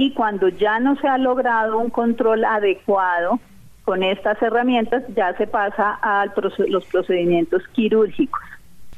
y 0.00 0.12
cuando 0.14 0.48
ya 0.48 0.80
no 0.80 0.96
se 0.96 1.06
ha 1.06 1.18
logrado 1.18 1.76
un 1.76 1.90
control 1.90 2.42
adecuado 2.46 3.38
con 3.84 4.02
estas 4.02 4.40
herramientas 4.40 5.02
ya 5.14 5.36
se 5.36 5.46
pasa 5.46 5.98
a 6.00 6.24
los 6.68 6.86
procedimientos 6.86 7.62
quirúrgicos. 7.74 8.40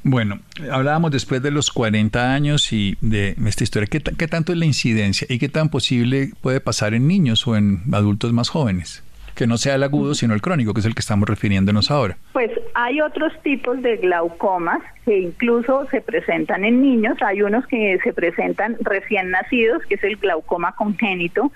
Bueno, 0.04 0.38
hablábamos 0.70 1.10
después 1.10 1.42
de 1.42 1.50
los 1.50 1.72
40 1.72 2.32
años 2.32 2.72
y 2.72 2.96
de 3.00 3.34
esta 3.46 3.64
historia. 3.64 3.88
¿Qué, 3.88 4.00
¿Qué, 4.00 4.28
tanto 4.28 4.52
es 4.52 4.58
la 4.58 4.64
incidencia 4.64 5.26
y 5.28 5.40
qué 5.40 5.48
tan 5.48 5.70
posible 5.70 6.30
puede 6.40 6.60
pasar 6.60 6.94
en 6.94 7.08
niños 7.08 7.48
o 7.48 7.56
en 7.56 7.82
adultos 7.92 8.32
más 8.32 8.48
jóvenes? 8.48 9.02
Que 9.34 9.46
no 9.46 9.56
sea 9.56 9.74
el 9.74 9.82
agudo, 9.82 10.14
sino 10.14 10.34
el 10.34 10.40
crónico, 10.40 10.74
que 10.74 10.80
es 10.80 10.86
el 10.86 10.94
que 10.94 11.00
estamos 11.00 11.28
refiriéndonos 11.28 11.90
ahora. 11.90 12.16
Pues 12.32 12.50
hay 12.74 13.00
otros 13.00 13.32
tipos 13.42 13.80
de 13.82 13.96
glaucomas 13.96 14.80
que 15.04 15.18
incluso 15.18 15.86
se 15.90 16.00
presentan 16.00 16.64
en 16.64 16.82
niños. 16.82 17.16
Hay 17.22 17.42
unos 17.42 17.66
que 17.66 17.98
se 18.02 18.12
presentan 18.12 18.76
recién 18.80 19.30
nacidos, 19.30 19.82
que 19.86 19.94
es 19.94 20.04
el 20.04 20.16
glaucoma 20.16 20.72
congénito. 20.72 21.52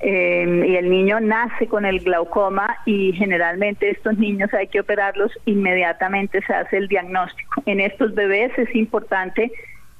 Eh, 0.00 0.66
y 0.68 0.76
el 0.76 0.90
niño 0.90 1.20
nace 1.20 1.66
con 1.66 1.86
el 1.86 2.00
glaucoma 2.00 2.76
y 2.84 3.12
generalmente 3.12 3.88
estos 3.88 4.18
niños 4.18 4.52
hay 4.52 4.66
que 4.66 4.80
operarlos 4.80 5.32
inmediatamente 5.46 6.42
se 6.46 6.52
hace 6.52 6.76
el 6.76 6.88
diagnóstico. 6.88 7.62
En 7.64 7.80
estos 7.80 8.14
bebés 8.14 8.52
es 8.58 8.74
importante, 8.74 9.50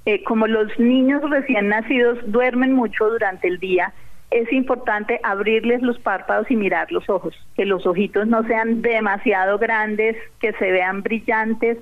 eh, 0.05 0.23
como 0.25 0.47
los 0.47 0.79
niños 0.79 1.23
recién 1.31 1.69
nacidos 1.69 2.19
duermen 2.27 2.75
mucho 2.75 3.09
durante 3.09 3.49
el 3.49 3.59
día, 3.59 3.95
es 4.35 4.53
importante 4.53 5.21
abrirles 5.23 5.81
los 5.81 5.97
párpados 6.01 6.51
y 6.51 6.57
mirar 6.57 6.91
los 6.91 7.09
ojos, 7.09 7.37
que 7.55 7.65
los 7.65 7.87
ojitos 7.87 8.27
no 8.27 8.43
sean 8.43 8.83
demasiado 8.83 9.59
grandes, 9.59 10.17
que 10.41 10.53
se 10.55 10.73
vean 10.73 11.05
brillantes 11.05 11.79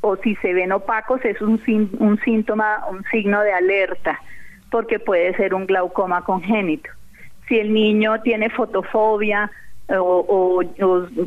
o 0.00 0.16
si 0.16 0.34
se 0.36 0.52
ven 0.52 0.72
opacos 0.72 1.24
es 1.24 1.40
un, 1.40 1.62
un 2.00 2.20
síntoma, 2.24 2.84
un 2.90 3.04
signo 3.12 3.40
de 3.42 3.52
alerta, 3.52 4.20
porque 4.72 4.98
puede 4.98 5.36
ser 5.36 5.54
un 5.54 5.66
glaucoma 5.66 6.24
congénito. 6.24 6.90
Si 7.48 7.60
el 7.60 7.72
niño 7.72 8.20
tiene 8.22 8.50
fotofobia 8.50 9.52
o, 9.88 10.62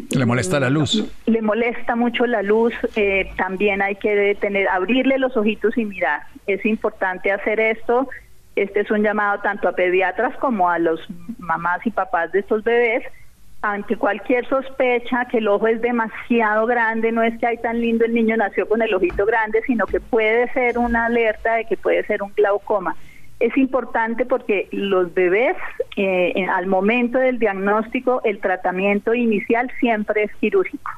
le 0.10 0.26
molesta 0.26 0.60
la 0.60 0.70
luz, 0.70 1.10
le 1.28 1.42
molesta 1.42 1.96
mucho 1.96 2.26
la 2.26 2.42
luz, 2.42 2.74
eh, 2.98 3.32
también 3.38 3.82
hay 3.82 3.96
que 3.96 4.36
tener, 4.42 4.68
abrirle 4.68 5.18
los 5.18 5.38
ojitos 5.38 5.78
y 5.78 5.86
mirar. 5.86 6.24
Es 6.46 6.66
importante 6.66 7.32
hacer 7.32 7.62
esto 7.62 8.10
este 8.58 8.82
es 8.82 8.92
un 8.92 9.04
llamado 9.04 9.40
tanto 9.42 9.68
a 9.68 9.74
pediatras 9.74 10.36
como 10.38 10.70
a 10.70 10.80
los 10.80 11.00
mamás 11.38 11.86
y 11.86 11.92
papás 11.92 12.32
de 12.32 12.40
estos 12.40 12.64
bebés. 12.64 13.04
Ante 13.62 13.96
cualquier 13.96 14.48
sospecha 14.48 15.26
que 15.26 15.40
el 15.40 15.48
ojo 15.48 15.68
es 15.68 15.82
demasiado 15.82 16.68
grande, 16.68 17.12
no 17.12 17.24
es 17.24 17.38
que 17.40 17.48
hay 17.48 17.58
tan 17.58 17.82
lindo 17.82 18.06
el 18.06 18.14
niño 18.14 18.38
nació 18.38 18.68
con 18.68 18.82
el 18.82 18.94
ojito 18.94 19.26
grande, 19.26 19.62
sino 19.66 19.86
que 19.88 20.00
puede 20.00 20.52
ser 20.54 20.78
una 20.78 21.06
alerta 21.06 21.56
de 21.56 21.66
que 21.66 21.76
puede 21.76 22.04
ser 22.06 22.22
un 22.22 22.34
glaucoma. 22.34 22.96
Es 23.40 23.56
importante 23.58 24.26
porque 24.26 24.68
los 24.72 25.14
bebés, 25.14 25.56
eh, 25.96 26.48
al 26.52 26.68
momento 26.68 27.20
del 27.20 27.40
diagnóstico, 27.40 28.22
el 28.24 28.40
tratamiento 28.40 29.14
inicial 29.14 29.72
siempre 29.80 30.24
es 30.24 30.36
quirúrgico 30.36 30.92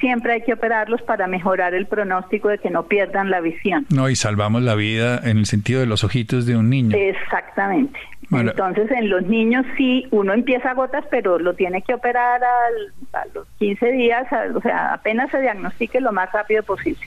siempre 0.00 0.32
hay 0.32 0.42
que 0.42 0.54
operarlos 0.54 1.02
para 1.02 1.26
mejorar 1.26 1.74
el 1.74 1.86
pronóstico 1.86 2.48
de 2.48 2.58
que 2.58 2.70
no 2.70 2.86
pierdan 2.86 3.30
la 3.30 3.40
visión. 3.40 3.86
No, 3.90 4.08
y 4.08 4.16
salvamos 4.16 4.62
la 4.62 4.74
vida 4.74 5.20
en 5.22 5.38
el 5.38 5.46
sentido 5.46 5.80
de 5.80 5.86
los 5.86 6.02
ojitos 6.02 6.46
de 6.46 6.56
un 6.56 6.70
niño. 6.70 6.96
Exactamente. 6.96 7.98
Entonces, 8.32 8.90
en 8.92 9.10
los 9.10 9.22
niños 9.26 9.66
sí, 9.76 10.06
uno 10.12 10.32
empieza 10.32 10.70
a 10.70 10.74
gotas, 10.74 11.04
pero 11.10 11.38
lo 11.38 11.54
tiene 11.54 11.82
que 11.82 11.94
operar 11.94 12.40
a 12.44 13.24
los 13.34 13.46
15 13.58 13.92
días, 13.92 14.26
o 14.54 14.60
sea, 14.60 14.94
apenas 14.94 15.30
se 15.30 15.40
diagnostique 15.40 16.00
lo 16.00 16.12
más 16.12 16.30
rápido 16.32 16.62
posible. 16.62 17.00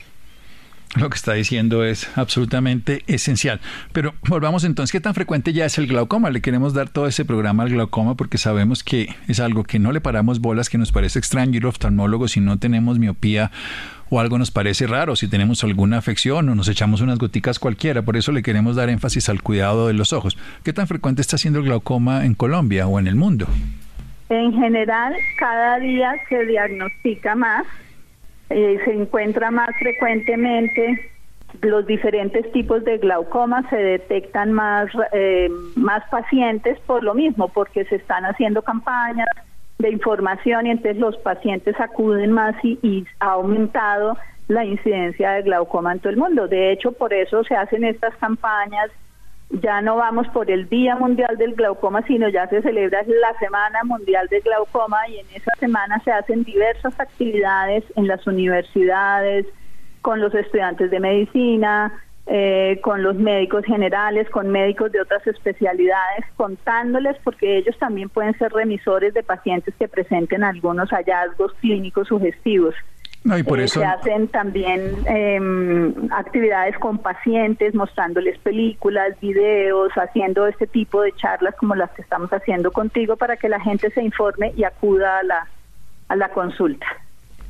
Lo 0.96 1.10
que 1.10 1.16
está 1.16 1.32
diciendo 1.32 1.84
es 1.84 2.16
absolutamente 2.16 3.02
esencial. 3.08 3.60
Pero 3.92 4.14
volvamos 4.28 4.62
entonces, 4.62 4.92
¿qué 4.92 5.00
tan 5.00 5.14
frecuente 5.14 5.52
ya 5.52 5.64
es 5.64 5.76
el 5.78 5.88
glaucoma? 5.88 6.30
Le 6.30 6.40
queremos 6.40 6.72
dar 6.72 6.88
todo 6.88 7.08
ese 7.08 7.24
programa 7.24 7.64
al 7.64 7.70
glaucoma 7.70 8.14
porque 8.14 8.38
sabemos 8.38 8.84
que 8.84 9.08
es 9.26 9.40
algo 9.40 9.64
que 9.64 9.80
no 9.80 9.90
le 9.90 10.00
paramos 10.00 10.40
bolas, 10.40 10.68
que 10.68 10.78
nos 10.78 10.92
parece 10.92 11.18
extraño 11.18 11.56
ir 11.56 11.64
al 11.64 11.70
oftalmólogo 11.70 12.28
si 12.28 12.40
no 12.40 12.58
tenemos 12.58 13.00
miopía 13.00 13.50
o 14.08 14.20
algo 14.20 14.38
nos 14.38 14.52
parece 14.52 14.86
raro, 14.86 15.16
si 15.16 15.26
tenemos 15.26 15.64
alguna 15.64 15.98
afección 15.98 16.48
o 16.48 16.54
nos 16.54 16.68
echamos 16.68 17.00
unas 17.00 17.18
goticas 17.18 17.58
cualquiera. 17.58 18.02
Por 18.02 18.16
eso 18.16 18.30
le 18.30 18.42
queremos 18.42 18.76
dar 18.76 18.88
énfasis 18.88 19.28
al 19.28 19.42
cuidado 19.42 19.88
de 19.88 19.94
los 19.94 20.12
ojos. 20.12 20.38
¿Qué 20.62 20.72
tan 20.72 20.86
frecuente 20.86 21.22
está 21.22 21.38
siendo 21.38 21.58
el 21.58 21.64
glaucoma 21.64 22.24
en 22.24 22.34
Colombia 22.34 22.86
o 22.86 23.00
en 23.00 23.08
el 23.08 23.16
mundo? 23.16 23.48
En 24.28 24.52
general, 24.52 25.12
cada 25.38 25.80
día 25.80 26.12
se 26.28 26.44
diagnostica 26.46 27.34
más 27.34 27.64
eh, 28.50 28.78
se 28.84 28.92
encuentra 28.92 29.50
más 29.50 29.70
frecuentemente 29.78 31.10
los 31.62 31.86
diferentes 31.86 32.50
tipos 32.52 32.84
de 32.84 32.98
glaucoma 32.98 33.68
se 33.70 33.76
detectan 33.76 34.52
más 34.52 34.88
eh, 35.12 35.48
más 35.76 36.02
pacientes 36.10 36.78
por 36.80 37.04
lo 37.04 37.14
mismo 37.14 37.48
porque 37.48 37.84
se 37.84 37.96
están 37.96 38.24
haciendo 38.24 38.62
campañas 38.62 39.28
de 39.78 39.90
información 39.90 40.66
y 40.66 40.70
entonces 40.70 40.96
los 40.96 41.16
pacientes 41.18 41.78
acuden 41.80 42.32
más 42.32 42.54
y, 42.62 42.78
y 42.82 43.06
ha 43.20 43.32
aumentado 43.32 44.16
la 44.48 44.64
incidencia 44.64 45.32
de 45.32 45.42
glaucoma 45.42 45.92
en 45.92 46.00
todo 46.00 46.10
el 46.10 46.18
mundo. 46.18 46.48
De 46.48 46.72
hecho, 46.72 46.92
por 46.92 47.12
eso 47.12 47.44
se 47.44 47.56
hacen 47.56 47.84
estas 47.84 48.14
campañas 48.16 48.90
ya 49.62 49.80
no 49.80 49.96
vamos 49.96 50.26
por 50.28 50.50
el 50.50 50.68
Día 50.68 50.96
Mundial 50.96 51.36
del 51.36 51.54
Glaucoma, 51.54 52.02
sino 52.06 52.28
ya 52.28 52.48
se 52.48 52.62
celebra 52.62 53.02
la 53.06 53.38
Semana 53.38 53.84
Mundial 53.84 54.26
del 54.28 54.42
Glaucoma 54.42 55.08
y 55.08 55.18
en 55.18 55.26
esa 55.34 55.52
semana 55.58 56.00
se 56.04 56.12
hacen 56.12 56.44
diversas 56.44 56.98
actividades 56.98 57.84
en 57.96 58.08
las 58.08 58.26
universidades, 58.26 59.46
con 60.02 60.20
los 60.20 60.34
estudiantes 60.34 60.90
de 60.90 61.00
medicina, 61.00 61.92
eh, 62.26 62.80
con 62.82 63.02
los 63.02 63.16
médicos 63.16 63.64
generales, 63.64 64.28
con 64.30 64.48
médicos 64.48 64.90
de 64.92 65.00
otras 65.00 65.26
especialidades, 65.26 66.24
contándoles 66.36 67.16
porque 67.22 67.58
ellos 67.58 67.76
también 67.78 68.08
pueden 68.08 68.36
ser 68.38 68.52
remisores 68.52 69.14
de 69.14 69.22
pacientes 69.22 69.74
que 69.78 69.88
presenten 69.88 70.42
algunos 70.42 70.90
hallazgos 70.90 71.52
clínicos 71.60 72.08
sugestivos. 72.08 72.74
No, 73.24 73.38
y 73.38 73.42
por 73.42 73.58
eh, 73.58 73.64
eso... 73.64 73.80
Se 73.80 73.86
hacen 73.86 74.28
también 74.28 74.96
em, 75.06 75.94
actividades 76.12 76.78
con 76.78 76.98
pacientes, 76.98 77.74
mostrándoles 77.74 78.38
películas, 78.38 79.18
videos, 79.20 79.90
haciendo 79.96 80.46
este 80.46 80.66
tipo 80.66 81.00
de 81.02 81.12
charlas 81.12 81.54
como 81.56 81.74
las 81.74 81.90
que 81.92 82.02
estamos 82.02 82.30
haciendo 82.30 82.70
contigo 82.70 83.16
para 83.16 83.38
que 83.38 83.48
la 83.48 83.60
gente 83.60 83.90
se 83.90 84.02
informe 84.02 84.52
y 84.56 84.64
acuda 84.64 85.20
a 85.20 85.22
la, 85.22 85.48
a 86.08 86.16
la 86.16 86.28
consulta. 86.28 86.86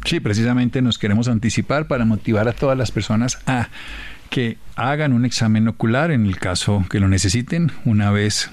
Sí, 0.05 0.21
precisamente 0.21 0.81
nos 0.81 0.97
queremos 0.97 1.29
anticipar 1.29 1.89
para 1.89 2.05
motivar 2.05 2.47
a 2.47 2.53
todas 2.53 2.79
las 2.79 2.93
personas 2.93 3.43
a 3.47 3.69
que 4.31 4.59
hagan 4.77 5.13
un 5.13 5.25
examen 5.25 5.67
ocular 5.67 6.11
en 6.11 6.27
el 6.27 6.39
caso 6.39 6.85
que 6.89 7.01
lo 7.01 7.09
necesiten 7.09 7.73
una 7.85 8.11
vez 8.11 8.51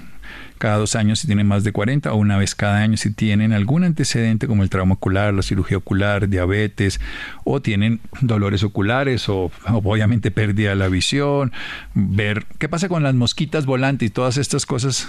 cada 0.62 0.78
dos 0.78 0.96
años 0.96 1.18
si 1.18 1.26
tienen 1.26 1.48
más 1.48 1.64
de 1.64 1.72
40 1.72 2.14
o 2.14 2.16
una 2.18 2.38
vez 2.38 2.54
cada 2.54 2.78
año 2.78 2.96
si 2.96 3.10
tienen 3.10 3.52
algún 3.52 3.84
antecedente 3.84 4.46
como 4.46 4.62
el 4.62 4.70
trauma 4.70 4.94
ocular, 4.94 5.34
la 5.34 5.42
cirugía 5.42 5.78
ocular, 5.78 6.30
diabetes 6.30 7.02
o 7.44 7.64
tienen 7.64 8.00
dolores 8.22 8.62
oculares 8.62 9.28
o, 9.28 9.52
obviamente 9.66 10.30
pérdida 10.30 10.70
de 10.70 10.76
la 10.76 10.88
visión, 10.88 11.52
ver 11.96 12.46
qué 12.60 12.70
pasa 12.70 12.90
con 12.90 13.02
las 13.02 13.16
mosquitas 13.16 13.66
volantes 13.66 14.08
y 14.08 14.12
todas 14.12 14.38
estas 14.38 14.68
cosas 14.68 15.08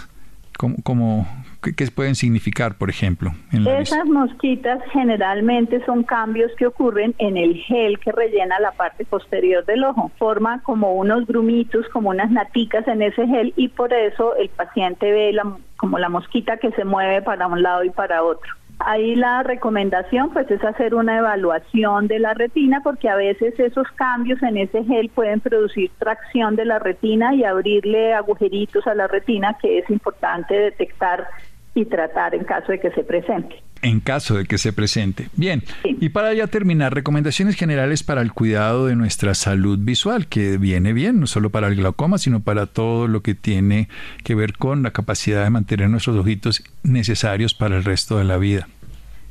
como, 0.57 1.29
¿qué, 1.63 1.87
pueden 1.95 2.15
significar, 2.15 2.77
por 2.77 2.91
ejemplo? 2.91 3.31
Esas 3.53 4.07
mosquitas 4.07 4.81
generalmente 4.93 5.85
son 5.85 6.03
cambios 6.03 6.51
que 6.57 6.67
ocurren 6.67 7.15
en 7.19 7.37
el 7.37 7.57
gel 7.57 7.99
que 8.01 8.13
rellena 8.13 8.59
la 8.61 8.73
parte 8.73 9.05
posterior 9.05 9.65
del 9.65 9.85
ojo. 9.85 10.11
Forma 10.19 10.63
como 10.63 10.95
unos 10.95 11.27
grumitos, 11.27 11.89
como 11.91 12.11
unas 12.11 12.31
naticas 12.31 12.87
en 12.89 13.03
ese 13.03 13.27
gel 13.27 13.53
y 13.57 13.69
por 13.69 13.93
eso 13.93 14.35
el 14.37 14.49
paciente 14.49 15.11
ve 15.13 15.33
la, 15.33 15.57
como 15.77 15.99
la 15.99 16.09
mosquita 16.09 16.57
que 16.57 16.73
se 16.73 16.85
mueve 16.85 17.23
para 17.23 17.47
un 17.47 17.63
lado 17.63 17.85
y 17.85 17.91
para 17.91 18.23
otro. 18.23 18.53
Ahí 18.85 19.15
la 19.15 19.45
recomendación 19.45 20.31
pues 20.33 20.51
es 20.51 20.65
hacer 20.65 20.95
una 20.95 21.19
evaluación 21.19 22.09
de 22.09 22.19
la 22.19 22.35
retina 22.35 22.81
porque 22.83 23.09
a 23.09 23.15
veces 23.15 23.59
esos 23.61 23.87
cambios 23.93 24.43
en 24.43 24.57
ese 24.57 24.83
gel 24.85 25.09
pueden 25.09 25.41
producir 25.41 25.93
tracción 25.99 26.57
de 26.57 26.65
la 26.65 26.81
retina 26.81 27.33
y 27.35 27.45
abrirle 27.45 28.13
agujeritos 28.13 28.85
a 28.89 28.95
la 28.95 29.07
retina 29.07 29.57
que 29.61 29.79
es 29.79 29.89
importante 29.89 30.55
detectar 30.55 31.29
y 31.75 31.87
tratar 31.87 32.35
en 32.35 32.45
caso 32.45 32.73
de 32.73 32.81
que 32.81 32.91
se 32.91 33.03
presente. 33.03 33.63
En 33.81 34.01
caso 34.01 34.37
de 34.37 34.45
que 34.45 34.59
se 34.59 34.73
presente. 34.73 35.29
Bien, 35.37 35.63
y 35.85 36.11
para 36.11 36.33
ya 36.35 36.47
terminar, 36.47 36.95
recomendaciones 36.95 37.57
generales 37.57 38.05
para 38.05 38.21
el 38.21 38.33
cuidado 38.33 38.87
de 38.87 38.95
nuestra 38.95 39.35
salud 39.35 39.79
visual, 39.81 40.29
que 40.29 40.57
viene 40.59 40.93
bien, 40.93 41.19
no 41.19 41.27
solo 41.27 41.51
para 41.51 41.69
el 41.69 41.77
glaucoma, 41.77 42.19
sino 42.19 42.41
para 42.41 42.67
todo 42.67 43.09
lo 43.09 43.23
que 43.23 43.35
tiene 43.35 43.89
que 44.23 44.35
ver 44.35 44.53
con 44.53 44.83
la 44.83 44.93
capacidad 44.93 45.43
de 45.43 45.51
mantener 45.51 45.89
nuestros 45.89 46.17
ojitos 46.17 46.63
necesarios 46.85 47.55
para 47.55 47.77
el 47.77 47.85
resto 47.85 48.19
de 48.19 48.25
la 48.25 48.37
vida. 48.37 48.69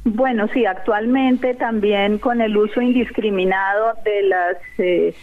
Bueno, 0.03 0.47
sí, 0.51 0.65
actualmente 0.65 1.53
también 1.53 2.17
con 2.17 2.41
el 2.41 2.57
uso 2.57 2.81
indiscriminado 2.81 3.93
de 4.03 4.23
las... 4.23 4.57
Eh, 4.79 5.15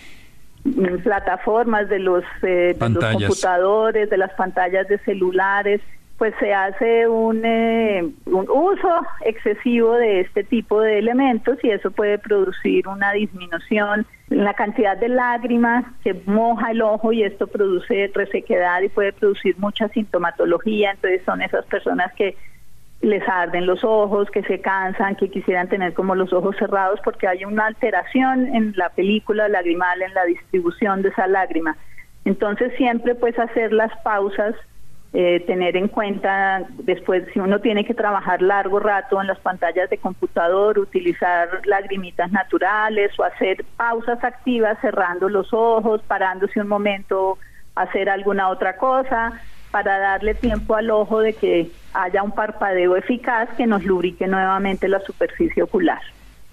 plataformas, 1.03 1.89
de 1.89 1.99
los, 1.99 2.25
eh, 2.43 2.77
de 2.79 2.91
los 2.91 3.05
computadores, 3.13 4.11
de 4.11 4.17
las 4.19 4.33
pantallas 4.35 4.87
de 4.89 4.99
celulares, 4.99 5.81
pues 6.19 6.35
se 6.41 6.53
hace 6.53 7.07
un, 7.07 7.45
eh, 7.45 8.03
un 8.27 8.47
uso 8.51 9.07
excesivo 9.25 9.95
de 9.95 10.21
este 10.21 10.43
tipo 10.43 10.81
de 10.81 10.99
elementos 10.99 11.59
y 11.63 11.71
eso 11.71 11.93
puede 11.93 12.19
producir 12.19 12.89
una 12.89 13.13
disminución 13.13 14.05
en 14.29 14.45
la 14.45 14.55
cantidad 14.55 14.97
de 14.97 15.09
lágrimas, 15.09 15.85
se 16.03 16.15
moja 16.27 16.73
el 16.73 16.83
ojo 16.83 17.13
y 17.13 17.23
esto 17.23 17.47
produce 17.47 18.11
resequedad 18.13 18.83
y 18.83 18.89
puede 18.89 19.13
producir 19.13 19.57
mucha 19.59 19.89
sintomatología, 19.89 20.91
entonces 20.91 21.23
son 21.25 21.41
esas 21.41 21.65
personas 21.67 22.13
que 22.15 22.37
les 23.01 23.27
arden 23.29 23.67
los 23.67 23.85
ojos, 23.85 24.29
que 24.33 24.43
se 24.43 24.61
cansan, 24.61 25.15
que 25.15 25.31
quisieran 25.31 25.69
tener 25.69 25.95
como 25.95 26.17
los 26.17 26.33
ojos 26.33 26.57
cerrados 26.59 26.99
porque 27.05 27.29
hay 27.29 27.45
una 27.45 27.67
alteración 27.67 28.57
en 28.57 28.75
la 28.77 28.89
película 28.89 29.49
lagrimal, 29.49 30.03
en 30.03 30.13
la 30.15 30.25
distribución 30.25 31.03
de 31.03 31.11
esa 31.11 31.29
lágrima. 31.29 31.77
Entonces 32.25 32.73
siempre 32.77 33.15
pues 33.15 33.39
hacer 33.39 33.73
las 33.73 33.97
pausas 34.03 34.57
eh, 35.15 35.43
tener 35.47 35.77
en 35.77 35.89
cuenta 35.89 36.67
después 36.81 37.25
si 37.33 37.41
uno 37.41 37.61
tiene 37.61 37.85
que 37.85 37.95
trabajar 37.95 38.43
largo 38.43 38.79
rato 38.79 39.21
en 39.21 39.27
las 39.27 39.39
pantallas 39.39 39.89
de 39.89 39.99
computador, 39.99 40.79
utilizar 40.79 41.63
lagrimitas 41.65 42.31
naturales 42.31 43.11
o 43.19 43.25
hacer 43.25 43.65
pausas 43.77 44.23
activas 44.23 44.79
cerrando 44.83 45.29
los 45.29 45.53
ojos, 45.53 46.03
parándose 46.07 46.61
un 46.61 46.69
momento, 46.69 47.39
hacer 47.75 48.11
alguna 48.11 48.51
otra 48.51 48.77
cosa 48.77 49.33
para 49.71 49.99
darle 49.99 50.35
tiempo 50.35 50.75
al 50.75 50.91
ojo 50.91 51.21
de 51.21 51.35
que 51.35 51.71
haya 51.95 52.23
un 52.23 52.33
parpadeo 52.33 52.97
eficaz 52.97 53.49
que 53.57 53.67
nos 53.67 53.85
lubrique 53.85 54.27
nuevamente 54.27 54.89
la 54.89 55.01
superficie 55.01 55.63
ocular 55.63 56.01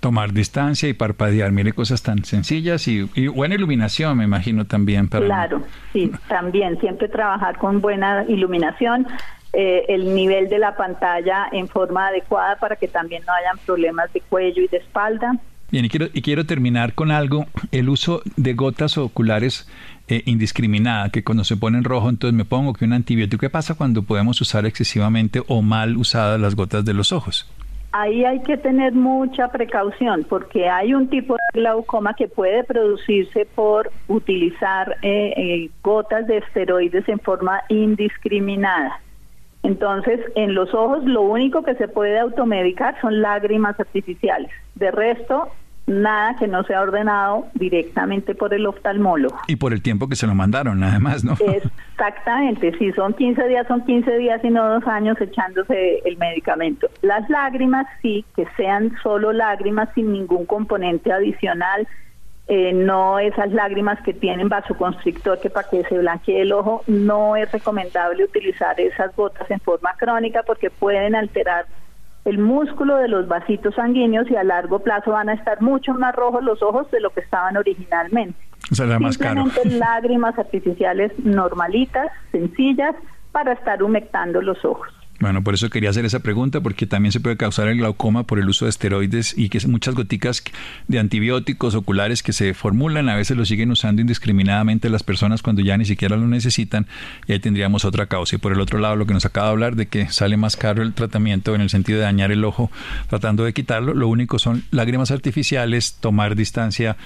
tomar 0.05 0.33
distancia 0.33 0.87
y 0.87 0.93
parpadear. 0.93 1.51
Mire, 1.51 1.73
cosas 1.73 2.03
tan 2.03 2.23
sencillas 2.25 2.87
y, 2.87 3.01
buena 3.27 3.55
iluminación, 3.55 4.15
me 4.19 4.23
imagino 4.23 4.63
también. 4.65 5.09
Para 5.09 5.25
claro, 5.25 5.63
sí, 5.93 6.11
también 6.27 6.79
siempre 6.79 7.09
trabajar 7.09 7.57
con 7.57 7.81
buena 7.81 8.23
iluminación. 8.27 9.07
Eh, 9.51 9.85
el 9.87 10.13
nivel 10.13 10.47
de 10.47 10.59
la 10.59 10.77
pantalla 10.77 11.47
en 11.51 11.67
forma 11.67 12.09
adecuada 12.09 12.57
para 12.57 12.75
que 12.75 12.87
también 12.87 13.23
no 13.25 13.33
hayan 13.33 13.57
problemas 13.65 14.13
de 14.13 14.21
cuello 14.21 14.61
y 14.61 14.67
de 14.67 14.77
espalda. 14.77 15.39
Bien, 15.71 15.85
y 15.85 15.89
quiero, 15.89 16.05
y 16.13 16.21
quiero 16.21 16.45
terminar 16.45 16.93
con 16.93 17.09
algo, 17.09 17.47
el 17.71 17.89
uso 17.89 18.21
de 18.35 18.53
gotas 18.53 18.99
oculares 18.99 19.67
eh, 20.07 20.21
indiscriminada, 20.27 21.09
que 21.09 21.23
cuando 21.23 21.43
se 21.43 21.57
pone 21.57 21.79
en 21.79 21.83
rojo 21.83 22.09
entonces 22.09 22.37
me 22.37 22.45
pongo 22.45 22.73
que 22.73 22.85
un 22.85 22.93
antibiótico. 22.93 23.41
¿Qué 23.41 23.49
pasa 23.49 23.73
cuando 23.73 24.03
podemos 24.03 24.39
usar 24.39 24.67
excesivamente 24.67 25.41
o 25.47 25.63
mal 25.63 25.97
usadas 25.97 26.39
las 26.39 26.53
gotas 26.53 26.85
de 26.85 26.93
los 26.93 27.11
ojos? 27.11 27.49
Ahí 27.97 28.25
hay 28.25 28.41
que 28.41 28.57
tener 28.57 28.91
mucha 28.91 29.47
precaución 29.47 30.25
porque 30.27 30.67
hay 30.67 30.93
un 30.93 31.09
tipo 31.09 31.35
de 31.35 31.61
glaucoma 31.61 32.13
que 32.13 32.27
puede 32.27 32.65
producirse 32.65 33.47
por 33.55 33.89
utilizar 34.09 34.97
eh, 35.01 35.33
eh, 35.37 35.69
gotas 35.81 36.27
de 36.27 36.37
esteroides 36.39 37.07
en 37.07 37.19
forma 37.19 37.61
indiscriminada. 37.69 38.99
Entonces, 39.63 40.19
en 40.35 40.53
los 40.53 40.73
ojos 40.73 41.05
lo 41.05 41.21
único 41.21 41.63
que 41.63 41.75
se 41.75 41.87
puede 41.87 42.19
automedicar 42.19 42.99
son 42.99 43.21
lágrimas 43.21 43.79
artificiales. 43.79 44.51
De 44.75 44.91
resto, 44.91 45.51
nada 45.87 46.35
que 46.37 46.47
no 46.47 46.63
sea 46.63 46.81
ordenado 46.81 47.47
directamente 47.53 48.33
por 48.33 48.53
el 48.53 48.65
oftalmólogo. 48.65 49.37
Y 49.47 49.55
por 49.55 49.73
el 49.73 49.81
tiempo 49.81 50.07
que 50.07 50.15
se 50.15 50.25
lo 50.25 50.33
mandaron, 50.33 50.83
además, 50.83 51.23
¿no? 51.23 51.33
Exactamente, 51.33 52.77
si 52.77 52.91
son 52.93 53.13
15 53.13 53.47
días, 53.47 53.67
son 53.67 53.85
15 53.85 54.17
días 54.17 54.43
y 54.43 54.49
no 54.49 54.67
dos 54.67 54.87
años 54.87 55.19
echándose 55.21 55.99
el 56.05 56.17
medicamento. 56.17 56.89
Las 57.01 57.29
lágrimas 57.29 57.85
sí, 58.01 58.25
que 58.35 58.47
sean 58.57 58.95
solo 59.03 59.31
lágrimas 59.31 59.89
sin 59.93 60.11
ningún 60.11 60.45
componente 60.45 61.11
adicional, 61.11 61.87
eh, 62.47 62.73
no 62.73 63.17
esas 63.17 63.51
lágrimas 63.51 63.99
que 64.03 64.13
tienen 64.13 64.49
vasoconstrictor 64.49 65.39
que 65.39 65.49
para 65.49 65.67
que 65.67 65.83
se 65.85 65.97
blanquee 65.97 66.41
el 66.41 66.51
ojo, 66.51 66.83
no 66.85 67.35
es 67.35 67.51
recomendable 67.51 68.23
utilizar 68.23 68.79
esas 68.79 69.15
gotas 69.15 69.49
en 69.49 69.59
forma 69.59 69.93
crónica 69.97 70.43
porque 70.43 70.69
pueden 70.69 71.15
alterar 71.15 71.65
el 72.25 72.39
músculo 72.39 72.97
de 72.97 73.07
los 73.07 73.27
vasitos 73.27 73.75
sanguíneos 73.75 74.29
y 74.29 74.35
a 74.35 74.43
largo 74.43 74.79
plazo 74.79 75.11
van 75.11 75.29
a 75.29 75.33
estar 75.33 75.61
mucho 75.61 75.93
más 75.93 76.13
rojos 76.15 76.43
los 76.43 76.61
ojos 76.63 76.89
de 76.91 76.99
lo 76.99 77.11
que 77.11 77.19
estaban 77.21 77.55
originalmente. 77.55 78.37
Simplemente 79.61 79.65
lágrimas 79.77 80.37
artificiales 80.39 81.11
normalitas, 81.23 82.11
sencillas, 82.31 82.95
para 83.31 83.53
estar 83.53 83.83
humectando 83.83 84.41
los 84.41 84.63
ojos. 84.65 84.87
Bueno, 85.19 85.41
por 85.43 85.53
eso 85.53 85.69
quería 85.69 85.89
hacer 85.91 86.03
esa 86.03 86.19
pregunta, 86.19 86.59
porque 86.59 86.85
también 86.85 87.13
se 87.13 87.21
puede 87.21 87.37
causar 87.37 87.69
el 87.69 87.77
glaucoma 87.77 88.23
por 88.23 88.37
el 88.37 88.49
uso 88.49 88.65
de 88.65 88.69
esteroides 88.69 89.33
y 89.37 89.47
que 89.47 89.65
muchas 89.65 89.95
goticas 89.95 90.43
de 90.89 90.99
antibióticos 90.99 91.73
oculares 91.73 92.21
que 92.21 92.33
se 92.33 92.53
formulan, 92.53 93.07
a 93.07 93.15
veces 93.15 93.37
lo 93.37 93.45
siguen 93.45 93.71
usando 93.71 94.01
indiscriminadamente 94.01 94.89
las 94.89 95.03
personas 95.03 95.41
cuando 95.41 95.61
ya 95.61 95.77
ni 95.77 95.85
siquiera 95.85 96.17
lo 96.17 96.27
necesitan 96.27 96.87
y 97.27 97.31
ahí 97.31 97.39
tendríamos 97.39 97.85
otra 97.85 98.07
causa. 98.07 98.35
Y 98.35 98.39
por 98.39 98.51
el 98.51 98.59
otro 98.59 98.77
lado, 98.79 98.97
lo 98.97 99.05
que 99.05 99.13
nos 99.13 99.25
acaba 99.25 99.47
de 99.47 99.51
hablar 99.53 99.75
de 99.77 99.87
que 99.87 100.09
sale 100.09 100.35
más 100.35 100.57
caro 100.57 100.83
el 100.83 100.93
tratamiento 100.93 101.55
en 101.55 101.61
el 101.61 101.69
sentido 101.69 101.99
de 101.99 102.05
dañar 102.05 102.33
el 102.33 102.43
ojo 102.43 102.69
tratando 103.07 103.45
de 103.45 103.53
quitarlo, 103.53 103.93
lo 103.93 104.09
único 104.09 104.37
son 104.37 104.65
lágrimas 104.71 105.11
artificiales, 105.11 105.93
tomar 105.93 106.35
distancia, 106.35 106.97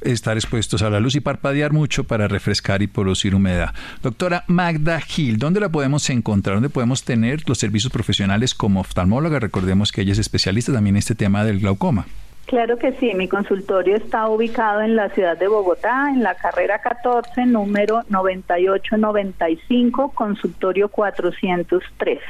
estar 0.00 0.36
expuestos 0.36 0.82
a 0.82 0.90
la 0.90 1.00
luz 1.00 1.16
y 1.16 1.20
parpadear 1.20 1.72
mucho 1.72 2.04
para 2.04 2.28
refrescar 2.28 2.82
y 2.82 2.86
producir 2.86 3.34
humedad. 3.34 3.74
Doctora 4.02 4.44
Magda 4.46 5.00
Gil, 5.00 5.38
¿dónde 5.38 5.60
la 5.60 5.68
podemos 5.68 6.08
encontrar? 6.10 6.56
¿Dónde 6.56 6.70
podemos 6.70 7.02
tener 7.02 7.48
los 7.48 7.58
servicios 7.68 7.92
profesionales 7.92 8.54
como 8.54 8.80
oftalmóloga. 8.80 9.40
Recordemos 9.40 9.92
que 9.92 10.00
ella 10.00 10.12
es 10.12 10.18
especialista 10.18 10.72
también 10.72 10.96
en 10.96 11.00
este 11.00 11.14
tema 11.14 11.44
del 11.44 11.60
glaucoma. 11.60 12.06
Claro 12.46 12.78
que 12.78 12.92
sí, 12.92 13.12
mi 13.14 13.28
consultorio 13.28 13.96
está 13.96 14.26
ubicado 14.26 14.80
en 14.80 14.96
la 14.96 15.10
ciudad 15.10 15.36
de 15.36 15.48
Bogotá, 15.48 16.08
en 16.08 16.22
la 16.22 16.34
carrera 16.34 16.78
14, 16.78 17.44
número 17.44 18.04
9895, 18.08 20.12
consultorio 20.14 20.88
403. 20.88 22.20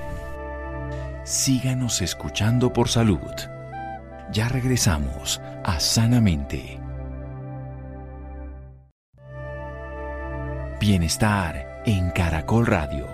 Síganos 1.25 2.01
escuchando 2.01 2.71
por 2.71 2.87
salud. 2.89 3.19
Ya 4.31 4.47
regresamos 4.49 5.41
a 5.63 5.79
Sanamente. 5.79 6.79
Bienestar 10.79 11.81
en 11.85 12.09
Caracol 12.11 12.65
Radio. 12.65 13.07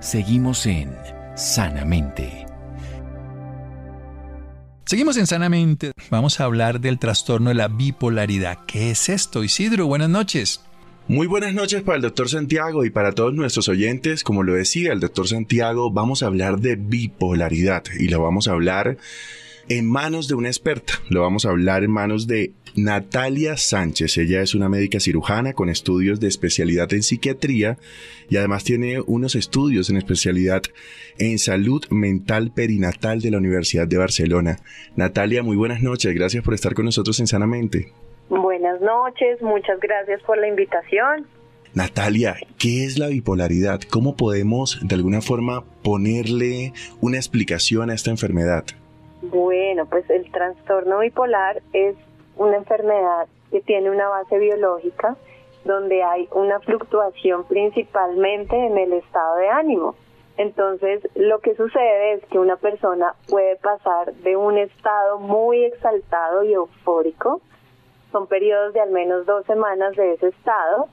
Seguimos 0.00 0.66
en 0.66 0.96
Sanamente. 1.34 2.47
Seguimos 4.88 5.18
en 5.18 5.26
Sanamente. 5.26 5.92
Vamos 6.08 6.40
a 6.40 6.44
hablar 6.44 6.80
del 6.80 6.98
trastorno 6.98 7.50
de 7.50 7.54
la 7.54 7.68
bipolaridad. 7.68 8.60
¿Qué 8.66 8.90
es 8.90 9.10
esto? 9.10 9.44
Isidro, 9.44 9.86
buenas 9.86 10.08
noches. 10.08 10.62
Muy 11.08 11.26
buenas 11.26 11.52
noches 11.52 11.82
para 11.82 11.96
el 11.96 12.02
doctor 12.02 12.30
Santiago 12.30 12.86
y 12.86 12.90
para 12.90 13.12
todos 13.12 13.34
nuestros 13.34 13.68
oyentes. 13.68 14.24
Como 14.24 14.44
lo 14.44 14.54
decía 14.54 14.94
el 14.94 15.00
doctor 15.00 15.28
Santiago, 15.28 15.90
vamos 15.90 16.22
a 16.22 16.26
hablar 16.28 16.60
de 16.60 16.76
bipolaridad 16.76 17.82
y 18.00 18.08
lo 18.08 18.22
vamos 18.22 18.48
a 18.48 18.52
hablar 18.52 18.96
en 19.68 19.90
manos 19.90 20.28
de 20.28 20.34
una 20.34 20.48
experta. 20.48 20.94
Lo 21.10 21.22
vamos 21.22 21.44
a 21.44 21.50
hablar 21.50 21.84
en 21.84 21.90
manos 21.90 22.26
de 22.26 22.52
Natalia 22.76 23.56
Sánchez. 23.56 24.16
Ella 24.18 24.40
es 24.40 24.54
una 24.54 24.68
médica 24.68 25.00
cirujana 25.00 25.52
con 25.52 25.68
estudios 25.68 26.20
de 26.20 26.28
especialidad 26.28 26.92
en 26.92 27.02
psiquiatría 27.02 27.76
y 28.28 28.36
además 28.36 28.64
tiene 28.64 29.00
unos 29.06 29.34
estudios 29.34 29.90
en 29.90 29.96
especialidad 29.96 30.62
en 31.18 31.38
salud 31.38 31.84
mental 31.90 32.52
perinatal 32.54 33.20
de 33.20 33.30
la 33.30 33.38
Universidad 33.38 33.86
de 33.86 33.98
Barcelona. 33.98 34.56
Natalia, 34.96 35.42
muy 35.42 35.56
buenas 35.56 35.82
noches. 35.82 36.14
Gracias 36.14 36.44
por 36.44 36.54
estar 36.54 36.74
con 36.74 36.84
nosotros 36.84 37.18
en 37.20 37.26
Sanamente. 37.26 37.92
Buenas 38.28 38.80
noches, 38.80 39.40
muchas 39.40 39.80
gracias 39.80 40.22
por 40.22 40.38
la 40.38 40.48
invitación. 40.48 41.26
Natalia, 41.74 42.36
¿qué 42.58 42.84
es 42.84 42.98
la 42.98 43.08
bipolaridad? 43.08 43.80
¿Cómo 43.82 44.16
podemos 44.16 44.78
de 44.82 44.94
alguna 44.94 45.20
forma 45.20 45.64
ponerle 45.82 46.72
una 47.00 47.16
explicación 47.16 47.90
a 47.90 47.94
esta 47.94 48.10
enfermedad? 48.10 48.64
Bueno, 49.22 49.86
pues 49.86 50.08
el 50.10 50.30
trastorno 50.30 51.00
bipolar 51.00 51.60
es 51.72 51.96
una 52.36 52.56
enfermedad 52.56 53.26
que 53.50 53.60
tiene 53.60 53.90
una 53.90 54.08
base 54.08 54.38
biológica 54.38 55.16
donde 55.64 56.02
hay 56.02 56.28
una 56.32 56.60
fluctuación 56.60 57.44
principalmente 57.44 58.56
en 58.56 58.78
el 58.78 58.92
estado 58.92 59.36
de 59.36 59.48
ánimo. 59.48 59.96
Entonces, 60.36 61.06
lo 61.16 61.40
que 61.40 61.56
sucede 61.56 62.12
es 62.14 62.24
que 62.26 62.38
una 62.38 62.56
persona 62.56 63.14
puede 63.28 63.56
pasar 63.56 64.14
de 64.14 64.36
un 64.36 64.56
estado 64.56 65.18
muy 65.18 65.64
exaltado 65.64 66.44
y 66.44 66.52
eufórico, 66.52 67.42
son 68.12 68.28
periodos 68.28 68.72
de 68.72 68.80
al 68.80 68.90
menos 68.90 69.26
dos 69.26 69.44
semanas 69.46 69.96
de 69.96 70.12
ese 70.14 70.28
estado, 70.28 70.86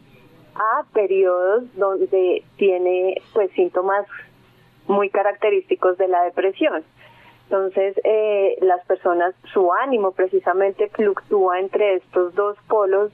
a 0.56 0.84
periodos 0.94 1.64
donde 1.76 2.44
tiene 2.58 3.22
pues 3.34 3.52
síntomas 3.52 4.08
muy 4.88 5.10
característicos 5.10 5.98
de 5.98 6.08
la 6.08 6.24
depresión. 6.24 6.84
Entonces, 7.46 7.96
eh, 8.04 8.58
las 8.62 8.84
personas, 8.86 9.36
su 9.54 9.72
ánimo 9.72 10.12
precisamente 10.12 10.90
fluctúa 10.90 11.60
entre 11.60 11.96
estos 11.96 12.34
dos 12.34 12.58
polos 12.68 13.12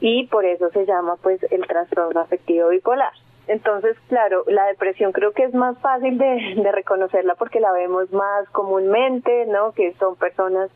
y 0.00 0.26
por 0.26 0.44
eso 0.44 0.70
se 0.70 0.86
llama 0.86 1.16
pues 1.22 1.40
el 1.50 1.66
trastorno 1.66 2.20
afectivo 2.20 2.68
bipolar. 2.68 3.12
Entonces, 3.46 3.96
claro, 4.08 4.44
la 4.46 4.66
depresión 4.66 5.12
creo 5.12 5.32
que 5.32 5.44
es 5.44 5.54
más 5.54 5.78
fácil 5.78 6.18
de, 6.18 6.70
reconocerla 6.72 7.34
porque 7.34 7.60
la 7.60 7.72
vemos 7.72 8.12
más 8.12 8.48
comúnmente, 8.50 9.46
¿no? 9.46 9.72
Que 9.72 9.92
son 9.94 10.16
personas 10.16 10.70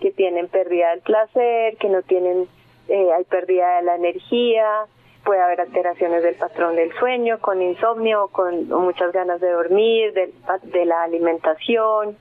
que 0.00 0.10
tienen 0.10 0.48
pérdida 0.48 0.90
del 0.90 1.00
placer, 1.00 1.76
que 1.76 1.88
no 1.88 2.02
tienen, 2.02 2.48
eh, 2.88 3.12
hay 3.16 3.24
pérdida 3.24 3.76
de 3.76 3.82
la 3.82 3.96
energía, 3.96 4.86
puede 5.24 5.40
haber 5.40 5.60
alteraciones 5.60 6.22
del 6.22 6.34
patrón 6.34 6.76
del 6.76 6.92
sueño, 6.94 7.38
con 7.40 7.62
insomnio, 7.62 8.28
con 8.28 8.68
muchas 8.68 9.12
ganas 9.12 9.40
de 9.40 9.50
dormir, 9.50 10.12
de, 10.12 10.32
de 10.64 10.84
la 10.84 11.02
alimentación, 11.02 12.16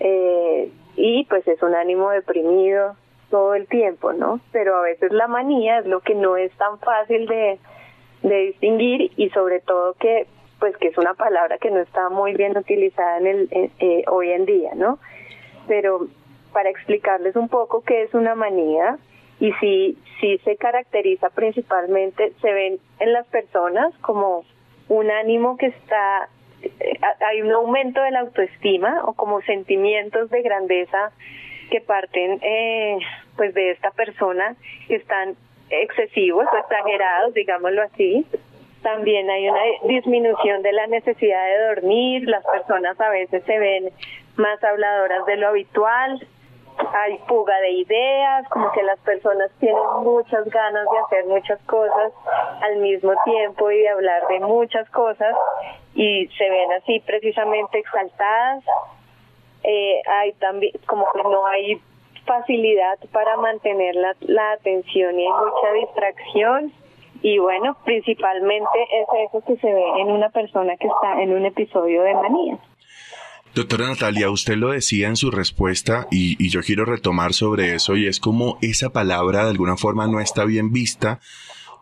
eh, 0.00 0.70
y 0.96 1.24
pues 1.24 1.46
es 1.48 1.62
un 1.62 1.74
ánimo 1.74 2.10
deprimido 2.10 2.96
todo 3.30 3.54
el 3.54 3.66
tiempo, 3.66 4.12
¿no? 4.12 4.40
Pero 4.52 4.76
a 4.76 4.82
veces 4.82 5.12
la 5.12 5.26
manía 5.26 5.78
es 5.78 5.86
lo 5.86 6.00
que 6.00 6.14
no 6.14 6.36
es 6.36 6.52
tan 6.52 6.78
fácil 6.78 7.26
de, 7.26 7.58
de 8.22 8.36
distinguir 8.46 9.12
y 9.16 9.30
sobre 9.30 9.60
todo 9.60 9.94
que 9.94 10.26
pues 10.60 10.76
que 10.76 10.88
es 10.88 10.98
una 10.98 11.14
palabra 11.14 11.58
que 11.58 11.70
no 11.70 11.80
está 11.80 12.08
muy 12.08 12.34
bien 12.34 12.56
utilizada 12.56 13.18
en 13.18 13.26
el 13.26 13.48
eh, 13.80 14.04
hoy 14.08 14.30
en 14.30 14.46
día, 14.46 14.70
¿no? 14.74 14.98
Pero 15.66 16.06
para 16.52 16.70
explicarles 16.70 17.36
un 17.36 17.48
poco 17.48 17.82
qué 17.82 18.04
es 18.04 18.14
una 18.14 18.34
manía 18.34 18.98
y 19.44 19.52
si 19.60 19.98
si 20.20 20.38
se 20.38 20.56
caracteriza 20.56 21.28
principalmente 21.28 22.32
se 22.40 22.50
ven 22.50 22.78
en 22.98 23.12
las 23.12 23.26
personas 23.26 23.92
como 24.00 24.44
un 24.88 25.10
ánimo 25.10 25.58
que 25.58 25.66
está 25.66 26.30
eh, 26.62 26.98
hay 27.28 27.42
un 27.42 27.52
aumento 27.52 28.00
de 28.00 28.10
la 28.10 28.20
autoestima 28.20 29.02
o 29.04 29.12
como 29.12 29.42
sentimientos 29.42 30.30
de 30.30 30.40
grandeza 30.40 31.12
que 31.70 31.82
parten 31.82 32.38
eh, 32.42 32.98
pues 33.36 33.52
de 33.52 33.72
esta 33.72 33.90
persona 33.90 34.56
que 34.88 34.96
están 34.96 35.36
excesivos 35.68 36.46
o 36.50 36.56
exagerados, 36.56 37.34
digámoslo 37.34 37.82
así. 37.82 38.26
También 38.82 39.28
hay 39.30 39.48
una 39.48 39.60
disminución 39.88 40.62
de 40.62 40.72
la 40.72 40.86
necesidad 40.86 41.44
de 41.46 41.66
dormir, 41.68 42.28
las 42.28 42.44
personas 42.44 43.00
a 43.00 43.08
veces 43.08 43.42
se 43.44 43.58
ven 43.58 43.90
más 44.36 44.62
habladoras 44.62 45.24
de 45.26 45.36
lo 45.36 45.48
habitual, 45.48 46.26
hay 46.78 47.18
fuga 47.26 47.58
de 47.60 47.70
ideas, 47.70 48.48
como 48.48 48.70
que 48.72 48.82
las 48.82 48.98
personas 49.00 49.50
tienen 49.60 49.82
muchas 50.02 50.44
ganas 50.46 50.86
de 50.90 50.98
hacer 50.98 51.26
muchas 51.26 51.60
cosas 51.62 52.12
al 52.62 52.76
mismo 52.78 53.12
tiempo 53.24 53.70
y 53.70 53.78
de 53.78 53.88
hablar 53.88 54.26
de 54.28 54.40
muchas 54.40 54.88
cosas 54.90 55.34
y 55.94 56.26
se 56.38 56.50
ven 56.50 56.72
así 56.72 57.00
precisamente 57.00 57.78
exaltadas. 57.78 58.64
Eh, 59.62 60.02
hay 60.06 60.32
también 60.34 60.72
como 60.86 61.06
que 61.12 61.22
no 61.22 61.46
hay 61.46 61.80
facilidad 62.26 62.98
para 63.12 63.36
mantener 63.36 63.94
la, 63.94 64.14
la 64.20 64.52
atención 64.52 65.18
y 65.18 65.26
hay 65.26 65.32
mucha 65.32 65.72
distracción 65.72 66.72
y 67.22 67.38
bueno, 67.38 67.74
principalmente 67.84 68.82
es 68.92 69.08
eso 69.28 69.42
que 69.46 69.56
se 69.56 69.72
ve 69.72 70.00
en 70.00 70.10
una 70.10 70.28
persona 70.28 70.76
que 70.76 70.86
está 70.86 71.22
en 71.22 71.32
un 71.32 71.46
episodio 71.46 72.02
de 72.02 72.14
manía. 72.14 72.58
Doctora 73.54 73.86
Natalia, 73.86 74.30
usted 74.30 74.56
lo 74.56 74.70
decía 74.70 75.06
en 75.06 75.16
su 75.16 75.30
respuesta 75.30 76.08
y, 76.10 76.42
y, 76.44 76.48
yo 76.48 76.60
quiero 76.60 76.84
retomar 76.84 77.34
sobre 77.34 77.76
eso 77.76 77.96
y 77.96 78.08
es 78.08 78.18
como 78.18 78.58
esa 78.62 78.90
palabra 78.90 79.44
de 79.44 79.50
alguna 79.50 79.76
forma 79.76 80.08
no 80.08 80.18
está 80.18 80.44
bien 80.44 80.72
vista 80.72 81.20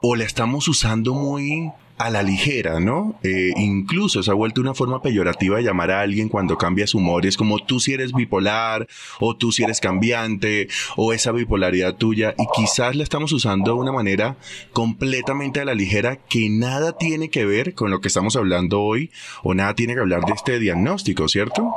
o 0.03 0.15
la 0.15 0.25
estamos 0.25 0.69
usando 0.69 1.15
muy 1.15 1.73
a 1.99 2.11
la 2.11 2.23
ligera, 2.23 2.81
¿no? 2.81 3.19
Eh, 3.23 3.53
incluso 3.57 4.23
se 4.23 4.31
ha 4.31 4.35
vuelto 4.35 4.61
una 4.61 4.75
forma 4.75 5.03
peyorativa 5.03 5.59
de 5.59 5.63
llamar 5.63 5.91
a 5.91 6.01
alguien 6.01 6.29
cuando 6.29 6.59
cambia 6.59 6.87
su 6.87 6.99
humor. 6.99 7.27
Es 7.27 7.37
como 7.37 7.59
tú 7.59 7.81
si 7.81 7.93
eres 7.93 8.13
bipolar, 8.13 8.89
o 9.21 9.37
tú 9.37 9.53
si 9.53 9.63
eres 9.63 9.81
cambiante, 9.81 10.69
o 10.97 11.13
esa 11.13 11.33
bipolaridad 11.33 11.95
tuya. 11.95 12.35
Y 12.39 12.45
quizás 12.55 12.97
la 12.97 13.03
estamos 13.03 13.33
usando 13.33 13.75
de 13.75 13.81
una 13.81 13.93
manera 13.93 14.37
completamente 14.73 15.61
a 15.61 15.65
la 15.65 15.75
ligera 15.75 16.17
que 16.17 16.49
nada 16.51 16.97
tiene 16.99 17.31
que 17.31 17.45
ver 17.45 17.75
con 17.75 17.91
lo 17.91 18.01
que 18.01 18.09
estamos 18.09 18.37
hablando 18.37 18.81
hoy, 18.83 19.11
o 19.43 19.55
nada 19.55 19.75
tiene 19.75 19.95
que 19.95 20.01
hablar 20.01 20.25
de 20.25 20.33
este 20.33 20.59
diagnóstico, 20.59 21.29
¿cierto? 21.29 21.73